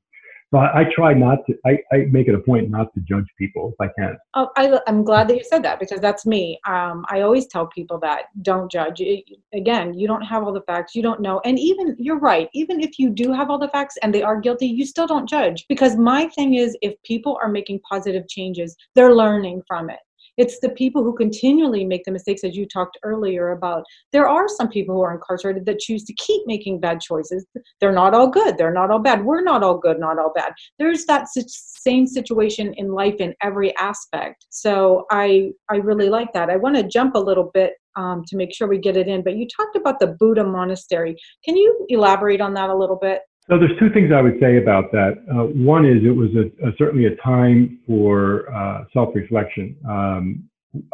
so 0.51 0.59
I, 0.59 0.81
I, 0.81 0.83
try 0.95 1.13
not 1.13 1.39
to. 1.47 1.55
I, 1.65 1.77
I, 1.91 2.05
make 2.09 2.29
it 2.29 2.35
a 2.35 2.39
point 2.39 2.69
not 2.69 2.93
to 2.93 3.01
judge 3.01 3.25
people 3.37 3.73
if 3.73 3.85
I 3.85 3.91
can. 3.99 4.17
Oh, 4.33 4.49
I, 4.55 4.79
am 4.87 5.03
glad 5.03 5.27
that 5.27 5.35
you 5.35 5.43
said 5.43 5.61
that 5.63 5.77
because 5.77 5.99
that's 5.99 6.25
me. 6.25 6.57
Um, 6.65 7.05
I 7.09 7.21
always 7.21 7.47
tell 7.47 7.67
people 7.67 7.99
that 7.99 8.25
don't 8.43 8.71
judge. 8.71 9.01
It, 9.01 9.25
again, 9.53 9.93
you 9.93 10.07
don't 10.07 10.21
have 10.21 10.43
all 10.43 10.53
the 10.53 10.61
facts. 10.61 10.95
You 10.95 11.01
don't 11.01 11.19
know, 11.19 11.41
and 11.43 11.59
even 11.59 11.97
you're 11.99 12.19
right. 12.19 12.49
Even 12.53 12.79
if 12.79 12.97
you 12.97 13.09
do 13.09 13.33
have 13.33 13.49
all 13.49 13.59
the 13.59 13.67
facts 13.69 13.97
and 14.01 14.13
they 14.13 14.23
are 14.23 14.39
guilty, 14.39 14.67
you 14.67 14.85
still 14.85 15.07
don't 15.07 15.27
judge 15.27 15.65
because 15.67 15.97
my 15.97 16.27
thing 16.29 16.53
is, 16.53 16.77
if 16.81 16.95
people 17.03 17.37
are 17.41 17.49
making 17.49 17.81
positive 17.81 18.27
changes, 18.29 18.75
they're 18.95 19.13
learning 19.13 19.63
from 19.67 19.89
it. 19.89 19.99
It's 20.37 20.59
the 20.59 20.69
people 20.69 21.03
who 21.03 21.15
continually 21.15 21.85
make 21.85 22.03
the 22.03 22.11
mistakes, 22.11 22.43
as 22.43 22.55
you 22.55 22.67
talked 22.67 22.97
earlier 23.03 23.51
about. 23.51 23.83
There 24.11 24.27
are 24.27 24.47
some 24.47 24.69
people 24.69 24.95
who 24.95 25.01
are 25.01 25.13
incarcerated 25.13 25.65
that 25.65 25.79
choose 25.79 26.03
to 26.05 26.13
keep 26.13 26.41
making 26.45 26.79
bad 26.79 27.01
choices. 27.01 27.45
They're 27.79 27.91
not 27.91 28.13
all 28.13 28.29
good. 28.29 28.57
They're 28.57 28.73
not 28.73 28.91
all 28.91 28.99
bad. 28.99 29.25
We're 29.25 29.43
not 29.43 29.63
all 29.63 29.77
good, 29.77 29.99
not 29.99 30.19
all 30.19 30.31
bad. 30.35 30.53
There's 30.79 31.05
that 31.05 31.27
same 31.29 32.05
situation 32.07 32.73
in 32.77 32.91
life 32.91 33.15
in 33.19 33.33
every 33.41 33.75
aspect. 33.77 34.45
So 34.49 35.05
I 35.11 35.51
I 35.69 35.77
really 35.77 36.09
like 36.09 36.33
that. 36.33 36.49
I 36.49 36.57
want 36.57 36.75
to 36.75 36.83
jump 36.83 37.15
a 37.15 37.19
little 37.19 37.51
bit 37.53 37.73
um, 37.95 38.23
to 38.27 38.37
make 38.37 38.53
sure 38.53 38.67
we 38.67 38.77
get 38.77 38.95
it 38.95 39.07
in. 39.07 39.23
But 39.23 39.35
you 39.35 39.47
talked 39.47 39.75
about 39.75 39.99
the 39.99 40.15
Buddha 40.19 40.43
monastery. 40.43 41.15
Can 41.43 41.57
you 41.57 41.85
elaborate 41.89 42.41
on 42.41 42.53
that 42.53 42.69
a 42.69 42.75
little 42.75 42.95
bit? 42.95 43.21
So 43.49 43.57
there's 43.57 43.77
two 43.79 43.89
things 43.89 44.11
I 44.11 44.21
would 44.21 44.37
say 44.41 44.57
about 44.57 44.91
that. 44.91 45.23
Uh, 45.31 45.45
one 45.45 45.85
is 45.85 46.03
it 46.03 46.09
was 46.09 46.29
a, 46.35 46.67
a, 46.67 46.71
certainly 46.77 47.05
a 47.05 47.15
time 47.17 47.79
for 47.87 48.53
uh, 48.53 48.83
self-reflection. 48.91 49.77
Um, 49.89 50.49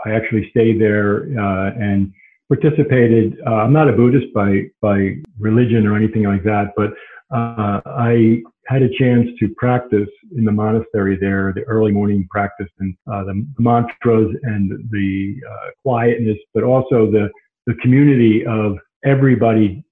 I 0.05 0.11
actually 0.11 0.49
stayed 0.51 0.79
there 0.79 1.23
uh, 1.39 1.71
and 1.79 2.13
participated. 2.47 3.37
Uh, 3.47 3.55
I'm 3.55 3.73
not 3.73 3.89
a 3.89 3.93
Buddhist 3.93 4.31
by 4.35 4.69
by 4.81 5.15
religion 5.39 5.87
or 5.87 5.95
anything 5.95 6.23
like 6.23 6.43
that, 6.43 6.73
but 6.77 6.91
uh, 7.35 7.81
I 7.87 8.43
had 8.67 8.83
a 8.83 8.89
chance 8.99 9.27
to 9.39 9.49
practice 9.57 10.09
in 10.37 10.45
the 10.45 10.51
monastery 10.51 11.17
there, 11.19 11.53
the 11.53 11.63
early 11.63 11.91
morning 11.91 12.27
practice 12.29 12.69
and 12.79 12.95
uh, 13.11 13.23
the 13.23 13.45
mantras 13.57 14.35
and 14.43 14.71
the 14.91 15.35
quietness, 15.81 16.37
but 16.53 16.63
also 16.63 17.09
the 17.09 17.29
the 17.65 17.73
community 17.81 18.45
of 18.45 18.77
everybody 19.03 19.83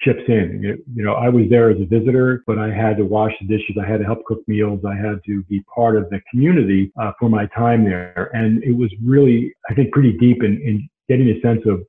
chips 0.00 0.22
in. 0.28 0.62
You 0.94 1.04
know, 1.04 1.14
I 1.14 1.28
was 1.28 1.44
there 1.50 1.70
as 1.70 1.80
a 1.80 1.86
visitor, 1.86 2.42
but 2.46 2.58
I 2.58 2.70
had 2.70 2.96
to 2.98 3.04
wash 3.04 3.32
the 3.40 3.46
dishes. 3.46 3.76
I 3.82 3.88
had 3.88 3.98
to 3.98 4.04
help 4.04 4.24
cook 4.24 4.40
meals. 4.46 4.80
I 4.86 4.94
had 4.94 5.20
to 5.26 5.42
be 5.44 5.62
part 5.74 5.96
of 5.96 6.08
the 6.10 6.20
community 6.30 6.92
uh, 7.00 7.12
for 7.18 7.28
my 7.28 7.46
time 7.46 7.84
there. 7.84 8.30
And 8.32 8.62
it 8.62 8.72
was 8.72 8.90
really, 9.04 9.52
I 9.68 9.74
think, 9.74 9.92
pretty 9.92 10.16
deep 10.18 10.42
in, 10.42 10.60
in 10.62 10.88
getting 11.08 11.28
a 11.28 11.40
sense 11.40 11.62
of, 11.66 11.82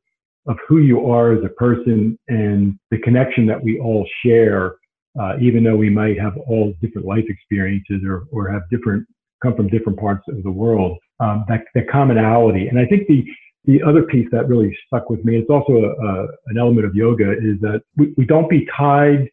of 0.47 0.57
who 0.67 0.79
you 0.79 1.05
are 1.11 1.33
as 1.33 1.43
a 1.43 1.49
person 1.49 2.17
and 2.27 2.79
the 2.89 2.97
connection 2.99 3.45
that 3.45 3.61
we 3.61 3.79
all 3.79 4.07
share, 4.25 4.75
uh, 5.19 5.33
even 5.39 5.63
though 5.63 5.75
we 5.75 5.89
might 5.89 6.19
have 6.19 6.35
all 6.47 6.73
different 6.81 7.07
life 7.07 7.25
experiences 7.27 8.01
or, 8.07 8.23
or 8.31 8.49
have 8.51 8.63
different, 8.71 9.05
come 9.43 9.55
from 9.55 9.67
different 9.67 9.99
parts 9.99 10.23
of 10.29 10.41
the 10.43 10.51
world. 10.51 10.97
Um, 11.19 11.45
that, 11.49 11.65
that 11.75 11.89
commonality. 11.89 12.69
And 12.69 12.79
I 12.79 12.85
think 12.85 13.07
the, 13.07 13.25
the 13.65 13.81
other 13.83 14.03
piece 14.03 14.27
that 14.31 14.47
really 14.47 14.75
stuck 14.87 15.09
with 15.09 15.23
me, 15.25 15.37
it's 15.37 15.49
also 15.49 15.73
a, 15.73 15.89
a, 15.89 16.27
an 16.47 16.57
element 16.57 16.85
of 16.85 16.95
yoga, 16.95 17.31
is 17.31 17.59
that 17.61 17.81
we, 17.97 18.13
we 18.17 18.25
don't 18.25 18.49
be 18.49 18.67
tied 18.75 19.29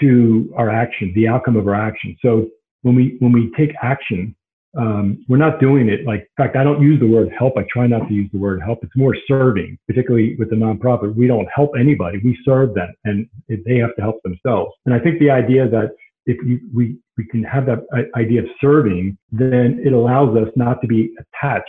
to 0.00 0.52
our 0.56 0.70
action, 0.70 1.12
the 1.14 1.28
outcome 1.28 1.56
of 1.56 1.66
our 1.66 1.74
action. 1.74 2.16
So 2.20 2.48
when 2.82 2.94
we 2.94 3.16
when 3.20 3.32
we 3.32 3.50
take 3.56 3.70
action, 3.82 4.34
um, 4.76 5.24
we're 5.28 5.38
not 5.38 5.60
doing 5.60 5.88
it 5.88 6.04
like. 6.04 6.20
In 6.20 6.44
fact, 6.44 6.56
I 6.56 6.64
don't 6.64 6.82
use 6.82 7.00
the 7.00 7.06
word 7.06 7.30
help. 7.36 7.56
I 7.56 7.64
try 7.72 7.86
not 7.86 8.06
to 8.08 8.14
use 8.14 8.28
the 8.32 8.38
word 8.38 8.60
help. 8.62 8.80
It's 8.82 8.96
more 8.96 9.16
serving, 9.26 9.78
particularly 9.86 10.36
with 10.38 10.50
the 10.50 10.56
nonprofit. 10.56 11.14
We 11.14 11.26
don't 11.26 11.48
help 11.54 11.72
anybody. 11.78 12.20
We 12.22 12.38
serve 12.44 12.74
them, 12.74 12.92
and 13.04 13.28
they 13.48 13.76
have 13.78 13.94
to 13.96 14.02
help 14.02 14.22
themselves. 14.22 14.72
And 14.86 14.94
I 14.94 14.98
think 14.98 15.18
the 15.18 15.30
idea 15.30 15.68
that 15.68 15.92
if 16.26 16.36
you, 16.46 16.60
we 16.74 16.98
we 17.16 17.26
can 17.26 17.42
have 17.44 17.66
that 17.66 17.80
idea 18.14 18.42
of 18.42 18.48
serving, 18.60 19.16
then 19.32 19.80
it 19.84 19.92
allows 19.92 20.36
us 20.36 20.48
not 20.54 20.80
to 20.82 20.86
be 20.86 21.14
attached 21.18 21.66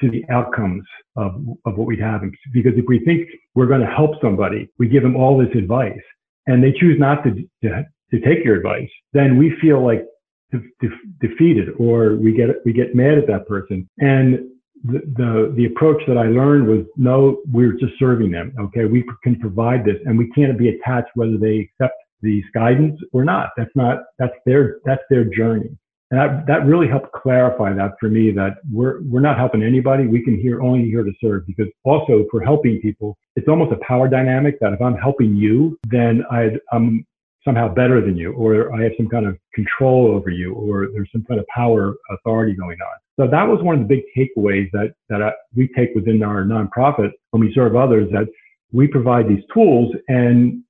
to 0.00 0.10
the 0.10 0.24
outcomes 0.30 0.84
of, 1.16 1.34
of 1.66 1.76
what 1.76 1.86
we 1.86 1.98
have. 1.98 2.22
Because 2.52 2.72
if 2.76 2.84
we 2.88 3.00
think 3.04 3.28
we're 3.54 3.66
going 3.66 3.80
to 3.80 3.86
help 3.86 4.20
somebody, 4.22 4.68
we 4.78 4.88
give 4.88 5.02
them 5.02 5.16
all 5.16 5.38
this 5.38 5.54
advice 5.56 6.00
and 6.46 6.62
they 6.62 6.72
choose 6.72 6.98
not 6.98 7.22
to, 7.24 7.30
to, 7.62 7.84
to 8.10 8.20
take 8.20 8.44
your 8.44 8.56
advice, 8.56 8.88
then 9.12 9.36
we 9.38 9.54
feel 9.60 9.84
like 9.84 10.04
de- 10.50 10.88
de- 10.88 11.28
defeated 11.28 11.68
or 11.78 12.16
we 12.16 12.32
get, 12.32 12.48
we 12.64 12.72
get 12.72 12.94
mad 12.94 13.18
at 13.18 13.26
that 13.26 13.46
person. 13.46 13.88
And 13.98 14.48
the, 14.84 15.00
the, 15.16 15.52
the 15.56 15.66
approach 15.66 16.02
that 16.08 16.16
I 16.16 16.26
learned 16.26 16.66
was 16.66 16.86
no, 16.96 17.42
we're 17.52 17.72
just 17.72 17.92
serving 17.98 18.30
them. 18.30 18.54
Okay. 18.58 18.86
We 18.86 19.04
can 19.22 19.38
provide 19.38 19.84
this 19.84 19.96
and 20.06 20.16
we 20.16 20.30
can't 20.30 20.58
be 20.58 20.70
attached 20.70 21.10
whether 21.14 21.36
they 21.36 21.68
accept 21.80 21.94
these 22.22 22.44
guidance 22.54 22.98
or 23.12 23.24
not. 23.24 23.50
That's 23.56 23.70
not, 23.74 23.98
that's 24.18 24.34
their, 24.46 24.78
that's 24.84 25.02
their 25.10 25.24
journey. 25.24 25.76
And 26.10 26.18
that, 26.18 26.46
that 26.46 26.66
really 26.66 26.88
helped 26.88 27.12
clarify 27.12 27.72
that 27.72 27.92
for 28.00 28.08
me 28.08 28.32
that 28.32 28.56
we're, 28.70 29.00
we're 29.02 29.20
not 29.20 29.38
helping 29.38 29.62
anybody. 29.62 30.06
We 30.06 30.24
can 30.24 30.40
here 30.40 30.60
only 30.60 30.84
here 30.84 31.04
to 31.04 31.12
serve 31.22 31.46
because 31.46 31.68
also 31.84 32.26
we're 32.32 32.44
helping 32.44 32.80
people, 32.80 33.16
it's 33.36 33.48
almost 33.48 33.72
a 33.72 33.78
power 33.86 34.08
dynamic 34.08 34.58
that 34.60 34.72
if 34.72 34.82
I'm 34.82 34.96
helping 34.96 35.36
you, 35.36 35.78
then 35.88 36.24
i 36.30 36.50
am 36.72 37.06
somehow 37.44 37.72
better 37.72 38.00
than 38.02 38.16
you, 38.18 38.32
or 38.34 38.74
I 38.74 38.82
have 38.82 38.92
some 38.98 39.08
kind 39.08 39.26
of 39.26 39.38
control 39.54 40.08
over 40.08 40.28
you, 40.28 40.52
or 40.54 40.88
there's 40.92 41.08
some 41.10 41.24
kind 41.24 41.40
of 41.40 41.46
power 41.46 41.94
authority 42.10 42.54
going 42.54 42.76
on. 42.82 42.98
So 43.18 43.30
that 43.30 43.44
was 43.44 43.62
one 43.62 43.80
of 43.80 43.88
the 43.88 43.94
big 43.96 44.04
takeaways 44.16 44.70
that, 44.72 44.92
that 45.08 45.22
I, 45.22 45.32
we 45.56 45.68
take 45.68 45.94
within 45.94 46.22
our 46.22 46.44
nonprofit 46.44 47.10
when 47.30 47.40
we 47.40 47.52
serve 47.54 47.76
others 47.76 48.10
that 48.12 48.26
we 48.72 48.86
provide 48.86 49.28
these 49.28 49.42
tools 49.54 49.94
and 50.08 50.62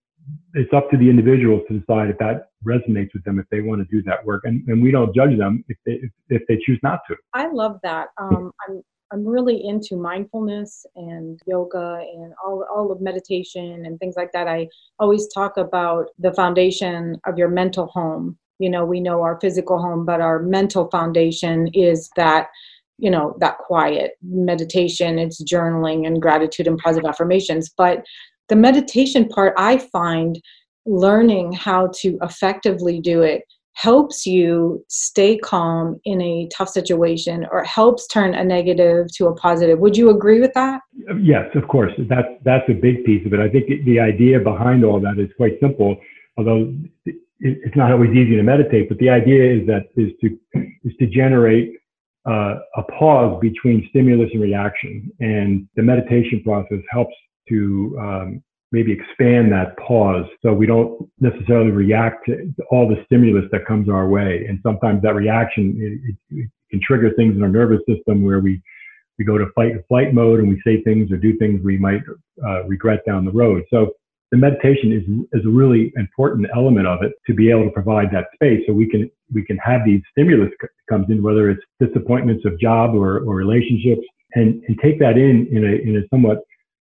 it's 0.54 0.72
up 0.72 0.90
to 0.90 0.96
the 0.96 1.08
individuals 1.08 1.62
to 1.68 1.78
decide 1.78 2.10
if 2.10 2.18
that 2.18 2.48
resonates 2.64 3.10
with 3.14 3.24
them 3.24 3.38
if 3.38 3.46
they 3.50 3.60
want 3.60 3.80
to 3.80 3.96
do 3.96 4.02
that 4.02 4.24
work 4.24 4.42
and, 4.44 4.66
and 4.68 4.82
we 4.82 4.90
don't 4.90 5.14
judge 5.14 5.36
them 5.38 5.64
if 5.68 5.76
they 5.86 5.92
if, 5.92 6.10
if 6.28 6.42
they 6.48 6.58
choose 6.64 6.78
not 6.82 7.00
to. 7.08 7.16
I 7.34 7.48
love 7.50 7.78
that. 7.82 8.08
Um, 8.20 8.52
i'm 8.68 8.82
i'm 9.12 9.26
really 9.26 9.64
into 9.64 9.96
mindfulness 9.96 10.84
and 10.96 11.40
yoga 11.46 12.00
and 12.14 12.32
all 12.44 12.64
all 12.74 12.92
of 12.92 13.00
meditation 13.00 13.84
and 13.86 13.98
things 13.98 14.14
like 14.16 14.32
that. 14.32 14.48
I 14.48 14.68
always 14.98 15.28
talk 15.32 15.56
about 15.56 16.06
the 16.18 16.32
foundation 16.32 17.20
of 17.26 17.38
your 17.38 17.48
mental 17.48 17.86
home. 17.86 18.38
You 18.58 18.70
know 18.70 18.84
we 18.84 19.00
know 19.00 19.22
our 19.22 19.38
physical 19.40 19.80
home 19.80 20.04
but 20.04 20.20
our 20.20 20.40
mental 20.40 20.88
foundation 20.90 21.68
is 21.68 22.10
that 22.16 22.48
you 22.98 23.10
know 23.10 23.34
that 23.40 23.58
quiet 23.58 24.12
meditation. 24.22 25.18
It's 25.18 25.42
journaling 25.42 26.06
and 26.06 26.20
gratitude 26.20 26.66
and 26.66 26.78
positive 26.78 27.08
affirmations. 27.08 27.70
But 27.76 28.04
the 28.50 28.56
meditation 28.56 29.26
part 29.28 29.54
i 29.56 29.78
find 29.78 30.38
learning 30.86 31.52
how 31.52 31.90
to 31.94 32.18
effectively 32.22 33.00
do 33.00 33.22
it 33.22 33.42
helps 33.74 34.26
you 34.26 34.84
stay 34.88 35.38
calm 35.38 35.98
in 36.04 36.20
a 36.20 36.48
tough 36.54 36.68
situation 36.68 37.46
or 37.50 37.64
helps 37.64 38.06
turn 38.08 38.34
a 38.34 38.44
negative 38.44 39.06
to 39.14 39.26
a 39.26 39.34
positive. 39.36 39.78
Would 39.78 39.96
you 39.96 40.10
agree 40.10 40.40
with 40.40 40.52
that? 40.54 40.80
Yes, 41.18 41.46
of 41.54 41.66
course. 41.68 41.92
That's 42.08 42.28
that's 42.44 42.68
a 42.68 42.74
big 42.74 43.04
piece 43.04 43.24
of 43.26 43.32
it. 43.32 43.40
I 43.40 43.48
think 43.48 43.66
the 43.86 43.98
idea 43.98 44.38
behind 44.38 44.84
all 44.84 45.00
that 45.00 45.18
is 45.18 45.30
quite 45.36 45.58
simple, 45.60 45.96
although 46.36 46.74
it's 47.40 47.76
not 47.76 47.90
always 47.90 48.10
easy 48.10 48.36
to 48.36 48.42
meditate. 48.42 48.88
But 48.88 48.98
the 48.98 49.08
idea 49.08 49.60
is 49.60 49.66
that 49.66 49.84
is 49.96 50.10
to 50.20 50.38
is 50.84 50.92
to 50.98 51.06
generate 51.06 51.72
uh, 52.28 52.56
a 52.76 52.82
pause 52.98 53.40
between 53.40 53.86
stimulus 53.88 54.28
and 54.34 54.42
reaction, 54.42 55.10
and 55.20 55.66
the 55.76 55.82
meditation 55.82 56.42
process 56.44 56.80
helps 56.90 57.14
to 57.50 57.96
um, 58.00 58.42
maybe 58.72 58.92
expand 58.92 59.52
that 59.52 59.76
pause 59.78 60.26
so 60.42 60.52
we 60.52 60.66
don't 60.66 61.10
necessarily 61.18 61.70
react 61.70 62.26
to 62.26 62.52
all 62.70 62.88
the 62.88 63.02
stimulus 63.04 63.44
that 63.52 63.66
comes 63.66 63.88
our 63.88 64.08
way. 64.08 64.46
And 64.48 64.60
sometimes 64.62 65.02
that 65.02 65.14
reaction 65.14 65.76
it, 65.78 66.36
it 66.36 66.50
can 66.70 66.80
trigger 66.82 67.12
things 67.16 67.36
in 67.36 67.42
our 67.42 67.48
nervous 67.48 67.80
system 67.88 68.24
where 68.24 68.40
we 68.40 68.62
we 69.18 69.24
go 69.24 69.36
to 69.36 69.46
fight 69.54 69.72
or 69.72 69.84
flight 69.88 70.14
mode 70.14 70.40
and 70.40 70.48
we 70.48 70.60
say 70.64 70.82
things 70.82 71.12
or 71.12 71.18
do 71.18 71.36
things 71.36 71.60
we 71.62 71.76
might 71.76 72.00
uh, 72.42 72.64
regret 72.64 73.00
down 73.06 73.26
the 73.26 73.30
road. 73.30 73.62
So 73.68 73.92
the 74.30 74.38
meditation 74.38 74.92
is 74.92 75.02
is 75.38 75.44
a 75.44 75.50
really 75.50 75.92
important 75.96 76.48
element 76.54 76.86
of 76.86 77.02
it 77.02 77.12
to 77.26 77.34
be 77.34 77.50
able 77.50 77.64
to 77.64 77.70
provide 77.70 78.10
that 78.12 78.26
space 78.34 78.62
so 78.66 78.72
we 78.72 78.88
can 78.88 79.10
we 79.32 79.44
can 79.44 79.58
have 79.58 79.84
these 79.84 80.00
stimulus 80.12 80.50
comes 80.88 81.06
in 81.10 81.22
whether 81.22 81.50
it's 81.50 81.62
disappointments 81.80 82.44
of 82.44 82.58
job 82.58 82.94
or, 82.94 83.18
or 83.18 83.34
relationships 83.34 84.02
and 84.34 84.62
and 84.68 84.78
take 84.80 84.98
that 85.00 85.18
in 85.18 85.46
in 85.50 85.64
a 85.64 85.74
in 85.88 85.96
a 85.96 86.08
somewhat 86.08 86.38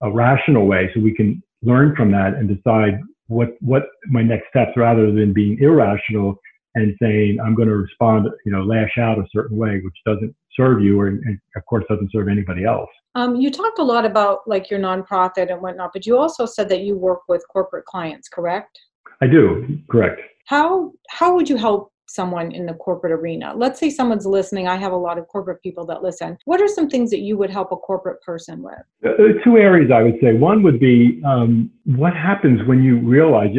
a 0.02 0.10
rational 0.10 0.66
way 0.66 0.90
so 0.94 1.00
we 1.00 1.14
can 1.14 1.42
learn 1.62 1.94
from 1.96 2.10
that 2.12 2.34
and 2.34 2.48
decide 2.48 3.00
what 3.26 3.50
what 3.60 3.84
my 4.06 4.22
next 4.22 4.48
steps 4.48 4.72
rather 4.76 5.12
than 5.12 5.32
being 5.32 5.58
irrational 5.60 6.38
and 6.74 6.94
saying 7.00 7.38
I'm 7.44 7.54
going 7.54 7.68
to 7.68 7.76
respond, 7.76 8.28
you 8.44 8.52
know, 8.52 8.62
lash 8.62 8.98
out 8.98 9.18
a 9.18 9.24
certain 9.32 9.56
way, 9.56 9.80
which 9.82 9.96
doesn't 10.06 10.34
serve 10.54 10.82
you 10.82 11.00
or, 11.00 11.08
and 11.08 11.38
of 11.56 11.64
course, 11.66 11.84
doesn't 11.88 12.12
serve 12.12 12.28
anybody 12.28 12.64
else. 12.64 12.90
Um, 13.14 13.36
you 13.36 13.50
talked 13.50 13.78
a 13.78 13.84
lot 13.84 14.04
about 14.04 14.40
like 14.46 14.70
your 14.70 14.78
nonprofit 14.78 15.50
and 15.50 15.60
whatnot, 15.60 15.90
but 15.92 16.06
you 16.06 16.16
also 16.16 16.46
said 16.46 16.68
that 16.68 16.82
you 16.82 16.96
work 16.96 17.20
with 17.28 17.42
corporate 17.50 17.84
clients, 17.84 18.28
correct? 18.28 18.78
I 19.20 19.26
do, 19.26 19.78
correct. 19.90 20.20
How 20.46 20.92
how 21.10 21.34
would 21.34 21.48
you 21.48 21.56
help 21.56 21.92
someone 22.08 22.52
in 22.52 22.66
the 22.66 22.74
corporate 22.74 23.12
arena? 23.12 23.52
Let's 23.56 23.78
say 23.78 23.90
someone's 23.90 24.26
listening. 24.26 24.66
I 24.66 24.76
have 24.76 24.92
a 24.92 24.96
lot 24.96 25.18
of 25.18 25.28
corporate 25.28 25.62
people 25.62 25.86
that 25.86 26.02
listen. 26.02 26.38
What 26.44 26.60
are 26.60 26.68
some 26.68 26.88
things 26.88 27.10
that 27.10 27.20
you 27.20 27.36
would 27.36 27.50
help 27.50 27.72
a 27.72 27.76
corporate 27.76 28.20
person 28.22 28.62
with? 28.62 28.78
Uh, 29.04 29.10
uh 29.10 29.44
two 29.44 29.56
areas 29.56 29.90
I 29.94 30.02
would 30.02 30.16
say. 30.20 30.32
One 30.32 30.62
would 30.62 30.80
be 30.80 31.22
um, 31.24 31.70
what 31.84 32.14
happens 32.14 32.66
when 32.66 32.82
you 32.82 32.98
realize, 32.98 33.54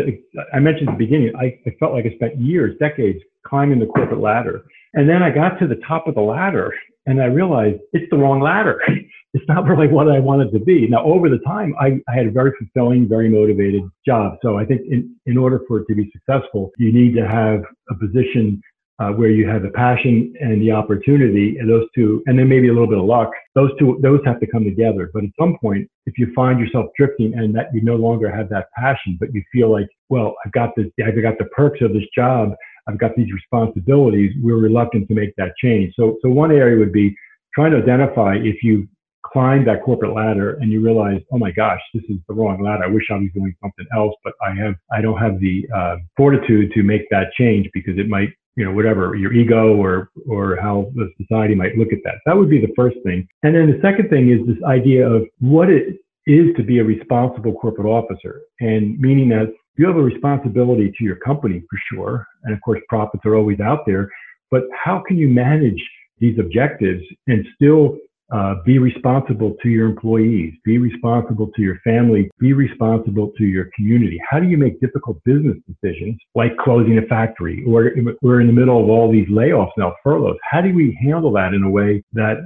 I 0.54 0.60
mentioned 0.60 0.90
at 0.90 0.98
the 0.98 1.06
beginning, 1.06 1.34
I, 1.36 1.58
I 1.66 1.76
felt 1.80 1.94
like 1.94 2.06
I 2.06 2.14
spent 2.16 2.40
years, 2.40 2.78
decades 2.80 3.20
climbing 3.46 3.80
the 3.80 3.86
corporate 3.86 4.20
ladder. 4.20 4.64
And 4.94 5.08
then 5.08 5.22
I 5.22 5.30
got 5.30 5.60
to 5.60 5.68
the 5.68 5.80
top 5.88 6.08
of 6.08 6.16
the 6.16 6.22
ladder 6.22 6.74
and 7.06 7.22
I 7.22 7.26
realized 7.26 7.80
it's 7.94 8.10
the 8.12 8.18
wrong 8.18 8.40
ladder. 8.42 8.82
it's 9.34 9.46
not 9.48 9.66
really 9.68 9.88
what 9.88 10.10
I 10.10 10.20
wanted 10.20 10.52
to 10.54 10.60
be. 10.60 10.88
Now, 10.88 11.04
over 11.04 11.30
the 11.30 11.40
time, 11.40 11.74
I, 11.80 12.00
I, 12.08 12.16
had 12.16 12.28
a 12.28 12.32
very 12.32 12.52
fulfilling, 12.58 13.08
very 13.08 13.30
motivated 13.30 13.84
job. 14.06 14.38
So 14.42 14.58
I 14.58 14.66
think 14.66 14.82
in, 14.90 15.16
in 15.26 15.38
order 15.38 15.62
for 15.68 15.80
it 15.80 15.86
to 15.90 15.96
be 15.96 16.12
successful, 16.12 16.72
you 16.78 16.92
need 16.92 17.16
to 17.16 17.28
have 17.28 17.62
a 17.90 17.96
position 17.96 18.62
uh, 19.00 19.12
where 19.12 19.30
you 19.30 19.48
have 19.48 19.62
the 19.62 19.70
passion 19.70 20.34
and 20.42 20.62
the 20.62 20.72
opportunity, 20.72 21.58
and 21.58 21.70
those 21.70 21.86
two, 21.96 22.22
and 22.26 22.38
then 22.38 22.50
maybe 22.50 22.68
a 22.68 22.74
little 22.74 22.88
bit 22.88 22.98
of 22.98 23.06
luck. 23.06 23.32
Those 23.56 23.72
two, 23.80 23.98
those 24.02 24.20
have 24.26 24.42
to 24.42 24.48
come 24.48 24.66
together. 24.66 25.10
But 25.14 25.24
at 25.24 25.30
some 25.40 25.58
point, 25.62 25.90
if 26.06 26.18
you 26.18 26.34
find 26.36 26.60
yourself 26.60 26.88
drifting 26.98 27.34
and 27.34 27.56
that 27.56 27.68
you 27.74 27.82
no 27.82 27.96
longer 27.96 28.30
have 28.30 28.50
that 28.50 28.68
passion, 28.76 29.16
but 29.18 29.34
you 29.34 29.42
feel 29.54 29.72
like, 29.72 29.88
well, 30.10 30.36
I've 30.46 30.52
got 30.52 30.76
this, 30.76 30.88
I've 31.02 31.22
got 31.22 31.38
the 31.38 31.46
perks 31.56 31.80
of 31.82 31.94
this 31.94 32.04
job, 32.14 32.52
I've 32.90 33.00
got 33.00 33.16
these 33.16 33.32
responsibilities, 33.32 34.34
we're 34.42 34.58
reluctant 34.58 35.08
to 35.08 35.14
make 35.14 35.34
that 35.38 35.54
change. 35.64 35.94
So, 35.96 36.18
so 36.22 36.30
one 36.30 36.52
area 36.52 36.78
would 36.78 36.92
be 36.92 37.16
trying 37.56 37.72
to 37.72 37.78
identify 37.78 38.36
if 38.36 38.62
you 38.64 38.86
climb 39.32 39.66
that 39.66 39.84
corporate 39.84 40.14
ladder 40.14 40.58
and 40.62 40.72
you 40.72 40.82
realize, 40.82 41.22
oh 41.32 41.38
my 41.38 41.52
gosh, 41.52 41.80
this 41.94 42.04
is 42.10 42.18
the 42.28 42.34
wrong 42.34 42.62
ladder. 42.64 42.84
I 42.86 42.88
wish 42.88 43.04
I 43.12 43.16
was 43.16 43.30
doing 43.34 43.54
something 43.62 43.86
else, 43.96 44.14
but 44.24 44.34
I 44.42 44.54
have, 44.56 44.76
I 44.92 45.02
don't 45.02 45.18
have 45.18 45.40
the 45.40 45.66
uh, 45.76 45.98
fortitude 46.18 46.72
to 46.74 46.84
make 46.84 47.10
that 47.12 47.28
change 47.38 47.70
because 47.74 47.98
it 47.98 48.08
might, 48.08 48.30
you 48.56 48.66
know, 48.66 48.72
whatever 48.72 49.16
your 49.16 49.34
ego 49.34 49.76
or 49.76 50.10
or 50.28 50.58
how 50.58 50.92
the 50.96 51.10
society 51.22 51.56
might 51.56 51.78
look 51.78 51.94
at 51.94 52.00
that. 52.04 52.16
That 52.26 52.36
would 52.36 52.50
be 52.50 52.60
the 52.60 52.74
first 52.76 52.98
thing. 53.06 53.28
And 53.44 53.56
then 53.56 53.72
the 53.72 53.80
second 53.82 54.10
thing 54.10 54.30
is 54.30 54.46
this 54.46 54.62
idea 54.66 55.08
of 55.08 55.26
what 55.40 55.70
it 55.70 55.98
is 56.28 56.56
to 56.58 56.64
be 56.64 56.80
a 56.80 56.84
responsible 56.84 57.54
corporate 57.54 57.88
officer, 57.88 58.42
and 58.60 59.00
meaning 59.00 59.30
that 59.30 59.54
you 59.78 59.88
have 59.88 59.96
a 59.96 60.02
responsibility 60.02 60.92
to 60.98 61.04
your 61.06 61.16
company 61.18 61.64
for 61.70 61.80
sure, 61.92 62.26
and 62.44 62.54
of 62.54 62.60
course 62.62 62.82
profits 62.90 63.26
are 63.26 63.36
always 63.36 63.60
out 63.62 63.86
there. 63.86 64.10
But 64.52 64.64
how 64.74 65.02
can 65.08 65.18
you 65.18 65.30
manage 65.30 65.82
these 66.20 66.38
objectives 66.38 67.04
and 67.28 67.46
still 67.56 67.98
uh, 68.32 68.56
be 68.66 68.78
responsible 68.78 69.56
to 69.64 69.70
your 69.70 69.88
employees, 69.88 70.54
be 70.64 70.78
responsible 70.78 71.50
to 71.56 71.62
your 71.62 71.80
family, 71.84 72.30
be 72.40 72.54
responsible 72.54 73.32
to 73.38 73.46
your 73.46 73.70
community. 73.76 74.20
How 74.30 74.40
do 74.40 74.48
you 74.48 74.58
make 74.58 74.80
difficult 74.80 75.18
business 75.24 75.58
decisions 75.68 76.18
like 76.36 76.56
closing 76.58 76.98
a 77.00 77.02
factory 77.04 77.64
or 77.68 77.92
we're 78.22 78.42
in 78.42 78.48
the 78.48 78.54
middle 78.54 78.82
of 78.82 78.90
all 78.90 79.12
these 79.12 79.28
layoffs 79.30 79.72
now, 79.78 79.96
furloughs? 80.04 80.38
How 80.50 80.62
do 80.62 80.74
we 80.74 80.98
handle 81.02 81.32
that 81.34 81.54
in 81.54 81.64
a 81.64 81.70
way 81.70 82.04
that 82.14 82.46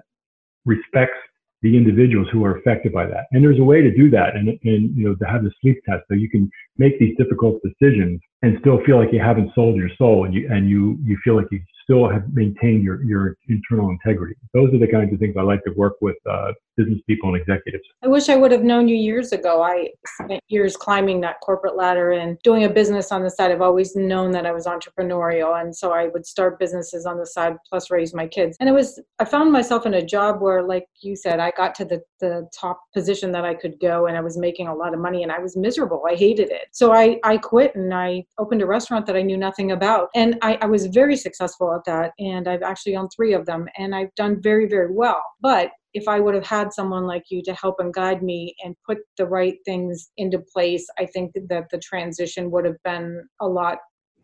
respects 0.65 1.17
the 1.61 1.77
individuals 1.77 2.27
who 2.31 2.45
are 2.45 2.57
affected 2.57 2.93
by 2.93 3.05
that? 3.05 3.25
And 3.31 3.43
there's 3.43 3.59
a 3.59 3.63
way 3.63 3.81
to 3.81 3.93
do 3.93 4.09
that 4.11 4.35
and, 4.35 4.49
and 4.49 4.97
you 4.97 5.05
know, 5.05 5.15
to 5.15 5.25
have 5.25 5.43
the 5.43 5.51
sleep 5.61 5.81
test 5.87 6.03
so 6.07 6.15
you 6.15 6.29
can 6.29 6.49
make 6.77 6.97
these 6.97 7.15
difficult 7.17 7.61
decisions 7.61 8.21
and 8.43 8.57
still 8.59 8.83
feel 8.85 8.99
like 8.99 9.11
you 9.11 9.19
haven't 9.19 9.51
sold 9.55 9.75
your 9.75 9.89
soul 9.97 10.25
and 10.25 10.33
you, 10.33 10.47
and 10.51 10.69
you, 10.69 10.97
you 11.03 11.17
feel 11.23 11.35
like 11.35 11.47
you 11.49 11.61
still 11.83 12.09
have 12.09 12.23
maintained 12.33 12.83
your, 12.83 13.03
your 13.03 13.37
internal 13.49 13.89
integrity. 13.89 14.35
Those 14.53 14.73
are 14.73 14.77
the 14.77 14.87
kinds 14.87 15.13
of 15.13 15.19
things 15.19 15.35
I 15.37 15.41
like 15.41 15.63
to 15.65 15.71
work 15.75 15.95
with 16.01 16.15
uh, 16.29 16.53
business 16.77 16.99
people 17.07 17.33
and 17.33 17.41
executives. 17.41 17.83
I 18.03 18.07
wish 18.07 18.29
I 18.29 18.35
would 18.35 18.51
have 18.51 18.63
known 18.63 18.87
you 18.87 18.95
years 18.95 19.31
ago. 19.31 19.61
I 19.61 19.89
spent 20.21 20.41
years 20.47 20.77
climbing 20.77 21.21
that 21.21 21.41
corporate 21.41 21.75
ladder 21.75 22.11
and 22.11 22.37
doing 22.43 22.63
a 22.63 22.69
business 22.69 23.11
on 23.11 23.21
the 23.21 23.29
side. 23.29 23.51
I've 23.51 23.61
always 23.61 23.95
known 23.95 24.31
that 24.31 24.45
I 24.45 24.51
was 24.51 24.65
entrepreneurial. 24.65 25.59
And 25.61 25.75
so 25.75 25.91
I 25.91 26.07
would 26.07 26.25
start 26.25 26.57
businesses 26.57 27.05
on 27.05 27.17
the 27.17 27.25
side 27.25 27.57
plus 27.67 27.91
raise 27.91 28.13
my 28.13 28.27
kids. 28.27 28.55
And 28.59 28.69
it 28.69 28.71
was, 28.71 28.99
I 29.19 29.25
found 29.25 29.51
myself 29.51 29.85
in 29.85 29.95
a 29.95 30.05
job 30.05 30.41
where, 30.41 30.63
like 30.63 30.87
you 31.01 31.15
said, 31.15 31.39
I 31.39 31.51
got 31.51 31.75
to 31.75 31.85
the, 31.85 32.01
the 32.21 32.47
top 32.57 32.81
position 32.93 33.31
that 33.33 33.45
I 33.45 33.53
could 33.53 33.79
go 33.81 34.07
and 34.07 34.17
I 34.17 34.21
was 34.21 34.37
making 34.37 34.67
a 34.67 34.75
lot 34.75 34.93
of 34.93 34.99
money 34.99 35.23
and 35.23 35.31
I 35.31 35.39
was 35.39 35.57
miserable. 35.57 36.03
I 36.09 36.15
hated 36.15 36.49
it. 36.49 36.67
So 36.71 36.93
I, 36.93 37.19
I 37.23 37.37
quit 37.37 37.75
and 37.75 37.93
I 37.93 38.23
opened 38.39 38.61
a 38.61 38.65
restaurant 38.65 39.05
that 39.05 39.15
I 39.15 39.21
knew 39.21 39.37
nothing 39.37 39.71
about. 39.71 40.09
And 40.15 40.37
I, 40.41 40.57
I 40.61 40.65
was 40.65 40.87
very 40.87 41.15
successful 41.15 41.73
at 41.73 41.85
that. 41.85 42.11
And 42.19 42.47
I've 42.47 42.63
actually 42.63 42.95
owned 42.95 43.11
three 43.15 43.33
of 43.33 43.45
them 43.45 43.67
and 43.77 43.93
I've 43.93 44.13
done 44.15 44.41
very, 44.41 44.67
very 44.67 44.91
well. 44.91 45.21
But 45.41 45.71
if 45.93 46.07
I 46.07 46.19
would 46.19 46.33
have 46.33 46.45
had 46.45 46.73
someone 46.73 47.05
like 47.05 47.23
you 47.29 47.43
to 47.43 47.53
help 47.53 47.75
and 47.79 47.93
guide 47.93 48.23
me 48.23 48.55
and 48.63 48.75
put 48.85 48.99
the 49.17 49.27
right 49.27 49.57
things 49.65 50.11
into 50.17 50.39
place, 50.53 50.87
I 50.97 51.05
think 51.05 51.33
that 51.49 51.65
the 51.71 51.77
transition 51.79 52.49
would 52.51 52.65
have 52.65 52.81
been 52.83 53.23
a 53.41 53.47
lot 53.47 53.77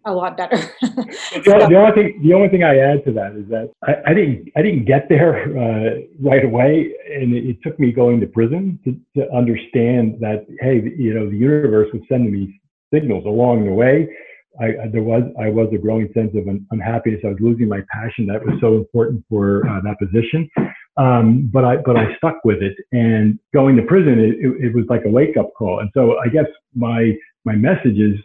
a 0.05 0.13
lot 0.13 0.37
better. 0.37 0.55
the, 0.81 1.67
the, 1.69 1.75
only 1.75 1.91
thing 1.91 2.21
the 2.23 2.33
only 2.33 2.47
thing 2.47 2.63
I 2.63 2.77
add 2.77 3.03
to 3.05 3.11
that 3.11 3.33
is 3.35 3.47
that 3.49 3.69
I, 3.83 4.11
I 4.11 4.13
didn't 4.13 4.49
I 4.55 4.61
didn't 4.61 4.85
get 4.85 5.09
there 5.09 5.43
uh, 5.57 5.99
right 6.19 6.43
away, 6.43 6.93
and 7.13 7.33
it, 7.33 7.45
it, 7.49 7.57
took 7.61 7.77
me 7.79 7.91
going 7.91 8.21
to 8.21 8.27
prison 8.27 8.79
to, 8.85 8.97
to 9.17 9.31
understand 9.33 10.17
that 10.21 10.45
hey, 10.61 10.81
you 10.97 11.13
know, 11.13 11.29
the 11.29 11.35
universe 11.35 11.89
was 11.93 12.01
sending 12.09 12.31
me 12.31 12.59
signals 12.93 13.25
along 13.25 13.65
the 13.65 13.73
way. 13.73 14.07
I, 14.59 14.87
there 14.91 15.03
was 15.03 15.23
I 15.39 15.49
was 15.49 15.69
a 15.73 15.77
growing 15.77 16.09
sense 16.13 16.31
of 16.35 16.43
unhappiness. 16.71 17.21
I 17.23 17.29
was 17.29 17.37
losing 17.39 17.69
my 17.69 17.81
passion 17.91 18.25
that 18.27 18.43
was 18.43 18.59
so 18.59 18.75
important 18.75 19.23
for 19.29 19.67
uh, 19.69 19.79
that 19.81 19.97
position. 19.99 20.49
Um, 20.97 21.49
but 21.53 21.63
I 21.63 21.77
but 21.77 21.95
I 21.95 22.15
stuck 22.17 22.43
with 22.43 22.61
it, 22.61 22.75
and 22.91 23.39
going 23.53 23.77
to 23.77 23.83
prison, 23.83 24.19
it, 24.19 24.35
it, 24.43 24.65
it 24.65 24.75
was 24.75 24.85
like 24.89 25.05
a 25.05 25.09
wake 25.09 25.37
up 25.37 25.51
call. 25.57 25.79
And 25.79 25.89
so 25.93 26.17
I 26.19 26.27
guess 26.27 26.47
my 26.75 27.13
my 27.45 27.55
message 27.55 27.97
is 27.97 28.15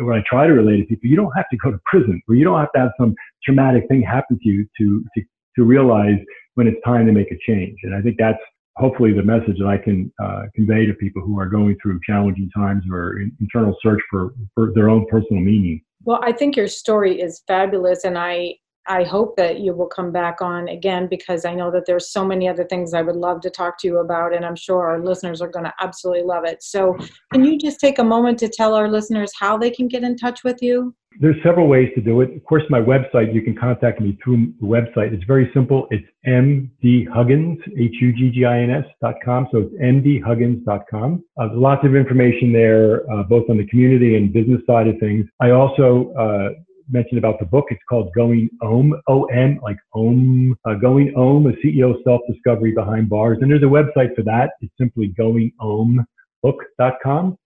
when 0.00 0.16
I 0.18 0.22
try 0.28 0.46
to 0.46 0.52
relate 0.52 0.78
to 0.78 0.86
people, 0.86 1.08
you 1.08 1.16
don't 1.16 1.32
have 1.36 1.48
to 1.50 1.56
go 1.58 1.70
to 1.70 1.78
prison, 1.86 2.20
or 2.28 2.34
you 2.34 2.44
don't 2.44 2.58
have 2.58 2.72
to 2.72 2.80
have 2.80 2.90
some 2.98 3.14
traumatic 3.44 3.84
thing 3.88 4.02
happen 4.02 4.38
to 4.42 4.48
you 4.48 4.66
to 4.78 5.04
to 5.14 5.24
to 5.56 5.64
realize 5.64 6.18
when 6.54 6.66
it's 6.66 6.80
time 6.84 7.06
to 7.06 7.12
make 7.12 7.30
a 7.30 7.38
change. 7.46 7.78
And 7.84 7.94
I 7.94 8.00
think 8.00 8.16
that's 8.18 8.38
hopefully 8.76 9.12
the 9.12 9.22
message 9.22 9.58
that 9.58 9.66
I 9.66 9.78
can 9.78 10.12
uh, 10.22 10.42
convey 10.54 10.86
to 10.86 10.94
people 10.94 11.22
who 11.22 11.38
are 11.38 11.46
going 11.46 11.76
through 11.82 12.00
challenging 12.06 12.50
times 12.56 12.84
or 12.90 13.20
in, 13.20 13.32
internal 13.40 13.76
search 13.82 14.00
for, 14.10 14.34
for 14.54 14.72
their 14.74 14.88
own 14.88 15.06
personal 15.08 15.42
meaning. 15.42 15.82
Well, 16.04 16.20
I 16.22 16.32
think 16.32 16.56
your 16.56 16.68
story 16.68 17.20
is 17.20 17.42
fabulous, 17.46 18.04
and 18.04 18.18
I 18.18 18.56
I 18.86 19.04
hope 19.04 19.36
that 19.36 19.60
you 19.60 19.72
will 19.72 19.86
come 19.86 20.12
back 20.12 20.42
on 20.42 20.68
again 20.68 21.06
because 21.08 21.44
I 21.44 21.54
know 21.54 21.70
that 21.70 21.86
there's 21.86 22.10
so 22.10 22.24
many 22.24 22.48
other 22.48 22.64
things 22.64 22.92
I 22.92 23.02
would 23.02 23.16
love 23.16 23.40
to 23.42 23.50
talk 23.50 23.78
to 23.78 23.88
you 23.88 23.98
about, 23.98 24.34
and 24.34 24.44
I'm 24.44 24.56
sure 24.56 24.86
our 24.86 25.02
listeners 25.02 25.40
are 25.40 25.48
going 25.48 25.64
to 25.64 25.74
absolutely 25.80 26.24
love 26.24 26.44
it. 26.44 26.62
So, 26.62 26.96
can 27.32 27.44
you 27.44 27.58
just 27.58 27.80
take 27.80 27.98
a 27.98 28.04
moment 28.04 28.38
to 28.40 28.48
tell 28.48 28.74
our 28.74 28.88
listeners 28.88 29.32
how 29.38 29.56
they 29.56 29.70
can 29.70 29.88
get 29.88 30.02
in 30.02 30.16
touch 30.16 30.44
with 30.44 30.60
you? 30.60 30.94
There's 31.20 31.36
several 31.44 31.68
ways 31.68 31.90
to 31.94 32.00
do 32.00 32.20
it. 32.22 32.34
Of 32.34 32.44
course, 32.44 32.64
my 32.70 32.80
website, 32.80 33.32
you 33.32 33.40
can 33.40 33.56
contact 33.56 34.00
me 34.00 34.18
through 34.22 34.52
the 34.60 34.66
website. 34.66 35.12
It's 35.12 35.24
very 35.24 35.48
simple. 35.54 35.86
It's 35.90 36.04
mdhuggins, 36.26 37.58
H-U-G-G-I-N-S 37.78 38.84
dot 39.00 39.14
com. 39.24 39.46
So 39.52 39.58
it's 39.58 39.74
mdhuggins.com. 39.74 41.24
Uh, 41.38 41.46
there's 41.46 41.58
lots 41.58 41.86
of 41.86 41.94
information 41.94 42.52
there, 42.52 43.08
uh, 43.12 43.22
both 43.22 43.48
on 43.48 43.58
the 43.58 43.66
community 43.66 44.16
and 44.16 44.32
business 44.32 44.60
side 44.66 44.88
of 44.88 44.98
things. 44.98 45.26
I 45.40 45.50
also, 45.50 46.12
uh, 46.18 46.60
mentioned 46.88 47.18
about 47.18 47.38
the 47.38 47.44
book. 47.46 47.66
It's 47.70 47.80
called 47.88 48.12
Going 48.14 48.50
Om, 48.62 49.00
O-M, 49.08 49.58
like 49.62 49.78
Om, 49.94 50.56
uh, 50.64 50.74
Going 50.74 51.14
Om, 51.16 51.46
a 51.46 51.52
CEO 51.64 51.94
self-discovery 52.04 52.72
behind 52.72 53.08
bars. 53.08 53.38
And 53.40 53.50
there's 53.50 53.62
a 53.62 53.66
website 53.66 54.14
for 54.14 54.20
that. 54.22 54.50
It's 54.60 54.72
simply 54.78 55.14
goingombook.com. 55.18 57.38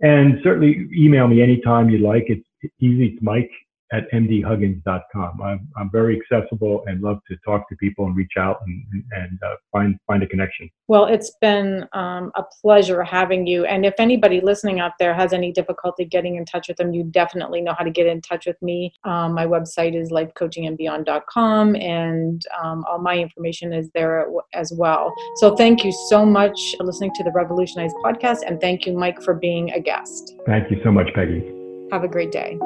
And 0.00 0.40
certainly 0.42 0.88
email 0.96 1.28
me 1.28 1.42
anytime 1.42 1.88
you'd 1.88 2.02
like. 2.02 2.24
It's 2.28 2.44
easy. 2.80 3.14
It's 3.14 3.22
Mike 3.22 3.50
at 3.92 4.10
mdhuggins.com. 4.12 5.42
I'm, 5.42 5.68
I'm 5.76 5.90
very 5.90 6.18
accessible 6.18 6.82
and 6.86 7.02
love 7.02 7.18
to 7.28 7.36
talk 7.44 7.68
to 7.68 7.76
people 7.76 8.06
and 8.06 8.16
reach 8.16 8.32
out 8.38 8.60
and, 8.66 9.04
and 9.12 9.38
uh, 9.42 9.54
find 9.70 9.98
find 10.06 10.22
a 10.22 10.26
connection. 10.26 10.70
Well, 10.88 11.06
it's 11.06 11.32
been 11.40 11.86
um, 11.92 12.32
a 12.34 12.42
pleasure 12.60 13.02
having 13.02 13.46
you. 13.46 13.64
And 13.66 13.84
if 13.84 13.94
anybody 13.98 14.40
listening 14.40 14.80
out 14.80 14.92
there 14.98 15.14
has 15.14 15.32
any 15.32 15.52
difficulty 15.52 16.04
getting 16.04 16.36
in 16.36 16.44
touch 16.44 16.68
with 16.68 16.78
them, 16.78 16.92
you 16.92 17.04
definitely 17.04 17.60
know 17.60 17.74
how 17.76 17.84
to 17.84 17.90
get 17.90 18.06
in 18.06 18.20
touch 18.20 18.46
with 18.46 18.60
me. 18.62 18.92
Um, 19.04 19.34
my 19.34 19.46
website 19.46 19.94
is 19.94 20.10
lifecoachingandbeyond.com, 20.10 21.76
and 21.76 22.42
um, 22.62 22.84
all 22.88 22.98
my 22.98 23.18
information 23.18 23.72
is 23.72 23.90
there 23.94 24.26
as 24.54 24.72
well. 24.72 25.12
So 25.36 25.54
thank 25.54 25.84
you 25.84 25.92
so 26.08 26.24
much 26.24 26.58
for 26.78 26.84
listening 26.84 27.12
to 27.14 27.24
the 27.24 27.32
Revolutionize 27.32 27.92
podcast, 28.04 28.38
and 28.46 28.60
thank 28.60 28.86
you, 28.86 28.96
Mike, 28.96 29.22
for 29.22 29.34
being 29.34 29.70
a 29.72 29.80
guest. 29.80 30.34
Thank 30.46 30.70
you 30.70 30.80
so 30.82 30.90
much, 30.90 31.08
Peggy. 31.14 31.42
Have 31.90 32.04
a 32.04 32.08
great 32.08 32.32
day. 32.32 32.58